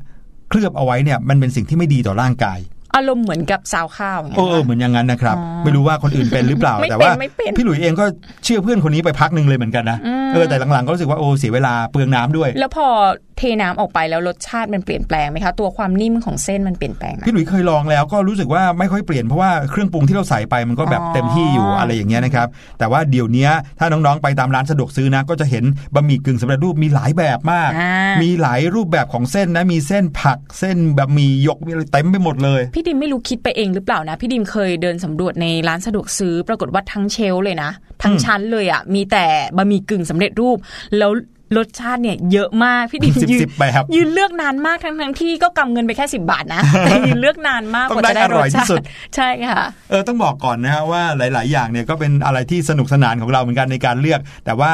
[0.49, 2.59] เคลือบเอาไว้เนี่ยมันเป็นสิ่งที่ไม่ดีต่อร่างกาย
[2.97, 8.05] อารมณ์เหมือนกับซาวข้าวอย่างเอเงี้ยอเหมือนอย่างนั้นนะครับอ๋อไม่รู้ว่าคนอื่นเป็นหรือเปล่าไม่แต่เป็นว่าไม่เป็นพี่หลุยเองก็
[8.45, 12.87] เชื่อเพื่อนคนนี้ไปพักหนึ่งเลยเหมือนกันนะอืมเออแต่หลังๆก็รู้สึกว่าโอ้เสียเวลาเปลืองน้ำด้วย แล้วพอ
[13.25, 13.26] เท
[13.63, 27.93] น้ำออกไปแล้วรสชาติมันเปลี่ยนแปลงไหมคะ ตัวความนิ่มของเส้นมันเปลี่ยนแปลงไหมพี่หลุยเคยลองแล้วก็รู้สึกว่าไม่ค่อยเปลี่ยนเพราะว่าเครื่องปรุงที่เราใส่ไปมันก็แบบอ๋อเต็มที่อยู่อะไรอย่างเงี้ยนะครับแต่ว่าเดี๋ยวนี้ถ้าน้องๆไปตามร้านสะดวกซื้อนะก็จะเห็นบะหมี่กึ่งสำเร็จรูปมีหลายแบบมากอ่า
[28.23, 37.71] มีหลายรูปแบบของเส้นนะมีเส้นผักเส้นแบบหมีหยกมีอะไรเต็มไปหมดเลย พี่ดิมไม่รู้คิดไปเองหรือเปล่านะ พี่ดิมเคยเดินสำรวจในร้านสะดวกซื้อ ปรากฏว่าทั้งเชลฟ์เลยนะ
[38.03, 39.27] ทั้งอืมชั้นเลยอะมีแต่
[39.57, 40.59] บะหมี่กึ่งสำเร็จรูป
[40.99, 41.11] แล้ว
[41.57, 48.85] รสชาติเนี่ยเยอะมากพี่ดิมสิบยืนสิบแบบยืนเลือกนานมากทั้งทั้งๆที่ก็กำเงินไปแค่สิบาทนะแต่ยืนเลือกนานมากต้องกว่าจะได้ได้อรร่สอยที่ชาสุดติ
[49.17, 54.73] ใช่ค่ะเออต้องบอกก่อนนะฮะว่าหลาย ๆ อย่างเนี่ยก็เป็นอะไรที่สนุกสนานของเราเหมือนกันในการเลือก แต่ว่า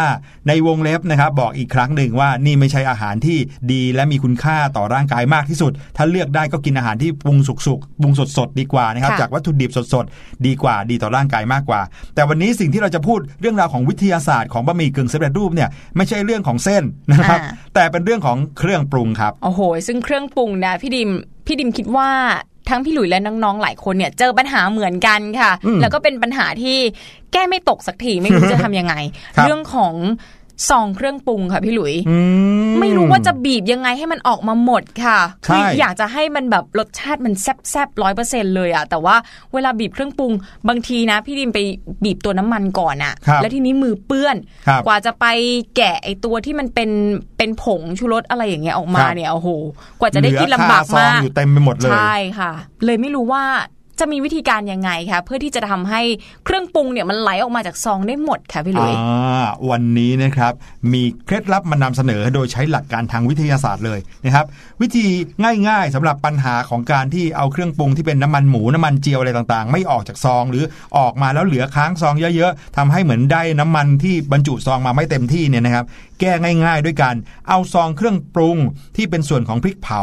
[0.49, 3.39] ในวงเล็บนะครับบอกอีกครั้งหนึ่งว่านี่ไม่ใช่อาหารที่
[3.73, 11.81] ดีและมีคุณค่าต่อร่างกายมากที่สุด ถ้าเลือกได้ก็กินอาหารที่ปรุงสุกๆปรุงสด ๆ ดีกว่านะครับค่ะจากวัตถุดิบสด ๆ ดีกว่าดีต่อร่างกายมากกว่า
[12.15, 21.11] แต่วันนี้สิ่งที่เราจะพูดเรื่องราวของวิทยาศาสตร์ของบะหมี่กึ่งสำเร็จรูปเนี่ยไม่ใช่เรื่องของเส้นนะครับอ่าแต่เป็นเรื่องของเครื่องปรุงครับโอ้โห ซึ่งเครื่องปรุงนะพี่ดิม
[21.47, 22.11] พี่ดิมคิดว่า
[22.69, 26.79] ทั้งพี่หลุยและน้องๆ หลายคนเนี่ยเจอปัญหาเหมือนกันค่ะอืมแล้วก็เป็นปัญหาที่
[27.33, 28.95] แก้ไม่ตกสักทีไม่รู้จะทำยังไง
[29.37, 29.95] ครับเรื่องของ
[30.69, 32.19] ซองเครื่องปรุงค่ะพี่หลุยอื
[32.81, 39.17] ไม่รู้ว่าจะบีบยังไงให้มันออกมาหมดค่ะใช่คืออยากจะให้มันแบบรสชาติมันแซ่บๆร้อยเปอร์เซ็นเลยอะแต่ว่า
[39.53, 40.33] เวลาบีบเครื่องปรุง
[40.69, 41.59] บางทีนะ พี่ดิมไป
[42.05, 44.37] บีบตัวน้ำมันก่อนอะครับแล้วทีนี้มือเปื้อน
[44.67, 45.27] ครับกว่าจะไป
[45.77, 46.91] แกะไอตัวที่มันเป็น
[47.39, 49.49] เป็นผงชูรสอะไรอย่างเงี้ยออกมาครับเนี่ยโอ้โห
[50.01, 52.53] กว่าจะได้กินลำบากเหลือคซองมากอยู่เต็มไปหมดเลยใช่ค่ะ
[52.85, 53.45] เลยไม่รู้ว่า
[54.01, 56.01] จะมีวิธีการยังไงคะเพื่อที่จะทำให้
[56.45, 58.93] เครื่องปรุงเนี่ยมันไหลออกมาจากซองได้หมดค่ะพี่หลุย
[59.71, 60.53] วันนี้นะครับ
[60.93, 64.47] มีเคล็ดลับมานำเสนอโดยใช้หลักการทางวิทยาศาสตร์เลยนะครับ
[64.83, 65.07] วิธี
[65.69, 70.65] ง่ายๆสำหรับปัญหาของการที่เอาเครื่องปรุงที่เป็นน้ำมันหมูน้ำมันเจียวอะไรต่างๆ ไม่ออกจากซอง หรือ
[70.99, 75.85] ออกมาแล้วเหลือค้างซองเยอะๆทำให้เหมือนได้น้ำมันที่บรรจุซองมาไม่เต็มที่เนี่ยนะครับ
[76.21, 76.33] แก้
[76.65, 77.15] ง่าย ๆ ด้วยการ
[77.49, 78.57] เอาซองเครื่องปรุง
[78.97, 80.01] ที่เป็นส่วนของพริกเผา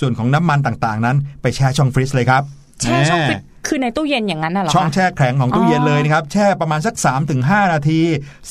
[0.00, 6.94] ส่วนของน้ำมันต่างๆ นั้น ไปแช่ช่องฟรีซเลยครับ แช่ช่องแน่ฟิตคือในตู้เย็นอย่างนั้นน่ะเหรอช่องคะแช่แข็งของตู้เย็นเลยนะครับแช่ประมาณสัก
[7.34, 8.00] 3-5 นาที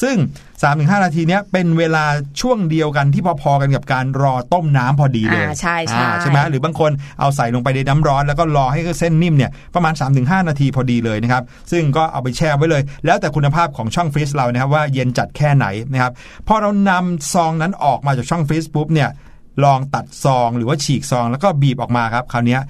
[0.02, 0.16] ซึ่ง
[0.60, 2.06] 3-5 นาทีเนี้ยเป็นเวลา
[2.42, 16.12] ช่วงเดียวกันที่พอๆกันกับการรอต้มน้ำพอดีเลยอ่าใช่ใช่อ่าใช่ไหมหรือบางคนเอาใส่ลงไปในน้ำร้อนแล้วก็รอให้เส้นนิ่มเนี่ยประมาณ 3-5 นาทีพอดีเลยนะครับซึ่งก็เอาไปแช่ไว้เลย แล้วแต่คุณภาพของช่องฟรีซเรานะครับว่าเย็นจัดแค่ไหนนะครับ
[16.48, 19.10] พอเรานำซองนั้นออกมาจากช่องฟรีซปุ๊บเนี่ย
[19.64, 22.62] ลองตัดซองหรือว่าฉีกซองแล้วก็บีบออกมาครับคราวเนี้ย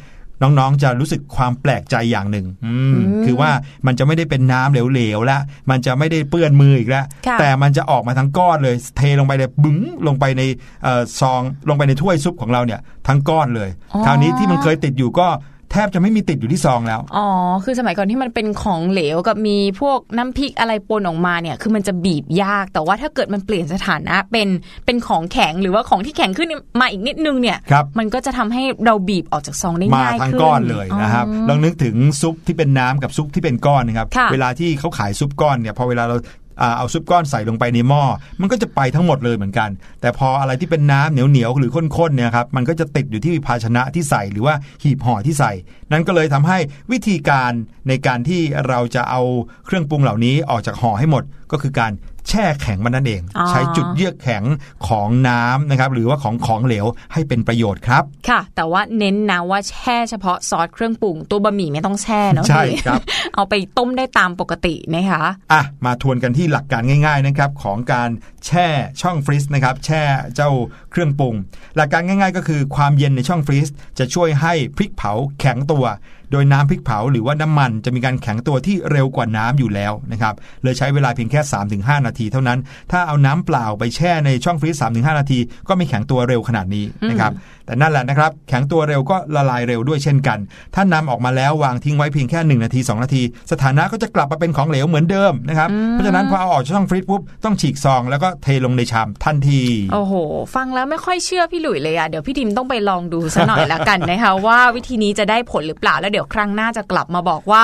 [0.42, 3.52] น้องๆจะรู้สึกความแปลกใจอย่างหนึ่งอืมอืมคือว่า
[3.86, 9.78] มันจะไม่ได้เป็นน้ำเหลวๆแล้วมันจะไม่ได้เปื้อนมืออีกแล้วค่ะแต่มันจะออกมาทั้งก้อนเลยเทลงไปเลยบึ้ง
[10.08, 10.42] ลงไปใน
[10.84, 15.28] เอ่อซองลงไปในถ้วยซุปของเราเนี่ยทั้งก้อนเลยอ๋อคราวนี้ที่มันเคยติดอยู่ก็
[15.72, 17.28] แทบจะไม่มีติดอยู่ที่ซองแล้ว อ๋อ
[17.64, 24.48] คือสมัยก่อนที่มันเป็นของเหลวกับมีพวกน้ำพริกอะไรปนออกมาเนี่ย คือมันจะบีบยาก แต่ว่าถ้าเกิดมันเปลี่ยนสถานะเป็น
[24.86, 26.50] เป็นของแข็งหรือว่าของที่แข็งขึ้น
[26.82, 36.18] มาอีกนิดนึงเนี่ยครับมันก็จะทำให้เราบีบออกจากซองได้มาง่ายทั้งขึ้นก้อนเลยนะครับอ๋อลองนึกถึงซุปที่เป็นน้ำกับซุปที่เป็นก้อนนะครับค่ะเวลาที่เขาขายซุปก้อนเนี่ย พอเวลาเรา
[36.51, 38.04] อ่า เอาซุปก้อนใส่ลงไปในหม้อ
[38.42, 39.70] มันก็จะไปทั้งหมดเลยเหมือนกัน
[40.02, 45.52] แต่พออะไรที่เป็นน้ำเหนียวเหนียวๆหรือข้นๆเนี่ยครับมันก็จะติดอยู่ที่ภาชนะที่ใส่หรือว่าหีบห่อที่ใส่
[45.92, 46.58] นั่นก็เลยทำให้
[46.92, 47.52] วิธีการ
[47.88, 49.22] ในการที่เราจะเอา
[49.66, 51.92] เครื่องปรุงเหล่านี้ออกจากห่อให้หมดก็คือการ
[52.30, 54.44] แช่แข็งมันนั่นเองอ๋อใช้จุดเยือกแข็ง
[54.88, 63.02] ของน้ำนะครับหรือว่าของของเหลวให้เป็นประโยชน์ครับ ค่ะ แต่ว่าเน้นนะว่าแช่เฉพาะซอสเครื่องปรุง ตัวบะหมี่ไม่ต้องแช่เนาะใช่พี่ครับ
[63.36, 68.10] เอาไปต้มได้ตามปกตินะคะอะมาทวนกันที่หลักการง่ายๆนะครับของการ
[68.46, 68.68] แช่
[69.02, 70.04] ช่องฟรีซนะครับแช่
[70.36, 70.50] เจ้า
[70.92, 71.36] เครื่องปรุง
[71.76, 73.68] หลักการง่าย ๆ ก็คือความเย็นในช่องฟรีซ
[74.00, 75.86] จะช่วยให้พริกเผาแข็งตัว
[76.32, 81.42] โดยน้ำพริกเผาหรือว่าน้ำมันจะมีการแข็งตัวที่เร็วกว่าน้ำอยู่แล้วนะครับเลยใช้เวลาเพียงแค่
[81.74, 82.60] 3-5 นาทีเท่านั้น
[82.92, 87.32] ถ้าเอาน้ำเปล่าไปแช่ในช่องฟรีซ3-5 นาที ก็ไม่แข็งตัวเร็วขนาดนี้นะครับ
[87.72, 90.40] แต่นั่นแหละนะครับ แข็งตัวเร็วก็ละลายเร็วด้วยเช่นกัน
[90.76, 99.62] ถ้านำออกมาแล้ววางทิ้งไว้เพียงแค่ 1 นาที 2 นาที สถานะก็จะกลับมาเป็นของเหลวเหมือนเดิมนะครับ เพราะฉะนั้นพอเอาออกจากช่องฟรีซปุ๊บต้องฉีกซอง แล้วก็เทลงในชามทันที
[99.94, 100.14] โอ้โห
[100.56, 107.64] ฟังแล้วไม่ค่อยเชื่อพี่หลุยเลยอะเดี๋ยวพี่ดิมต้องไปลองดูซะหน่อยละกันนะคะว่าวิธีนี้จะได้ผลหรือเปล่าแล้วเดี๋ยวครั้งหน้าจะกลับมาบอกว่า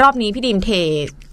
[0.00, 0.70] รอบนี้พี่ดิมเท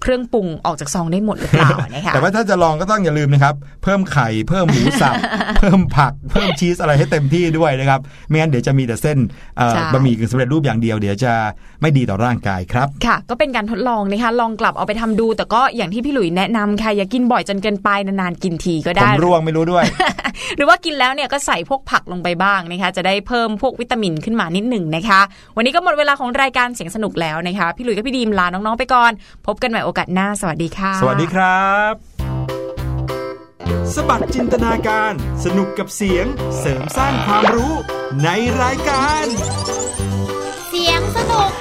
[0.01, 5.13] เครื่องปรุงออกจากซองได้หมดหรือเปล่านะคะแต่ว่าถ้าจะลองก็ต้องอย่าลืมนะครับ เพิ่มไข่เพิ่มหมูสับ
[5.59, 9.17] เพิ่มผัก เพิ่มชีสอะไรให้เต็มที่ด้วยนะครับไม่งั้นเดี๋ยวจะมีแต่เส้น
[9.57, 11.33] เอ่อใช่บะหมี่กึ่งสำเร็จรูปอย่างเดียวเดี๋ยวจะ
[11.81, 19.83] ไม่ดีต่อร่างกายครับค่ะ ก็เป็นการทดลองนะคะลองกลับเอาไปทำดู แต่ก็อย่างที่พี่หลุยแนะนำค่ะอย่ากินบ่อยจนเกินไปนานๆกินทีก็ผได้มร่วงไม่รู้ด้วย
[20.57, 25.19] หรือว่ากินแล้วเนี่ยก็ใส่พวกผักลงไปบ้างนะคะจะได้เพิ่มพวกวิตามินขึ้นมานิดหนึ่งนะคะ
[25.55, 29.11] วันนี้ก็หมดเวลาของรายการเสียงสนุกแล้วนะคะพี่หลุยกับพี่ดีมลาน้องๆไปก่อน
[29.47, 31.93] พบกันใหม่โอกาสหน้า สวัสดีค่ะ สวัสดีครับ
[33.93, 36.25] สบัดจินตนาการ สนุกกับเสียง
[36.59, 37.73] เสริมสร้างความรู้
[38.23, 38.29] ใน
[38.61, 39.25] รายการ
[40.69, 41.51] เสียงสนุก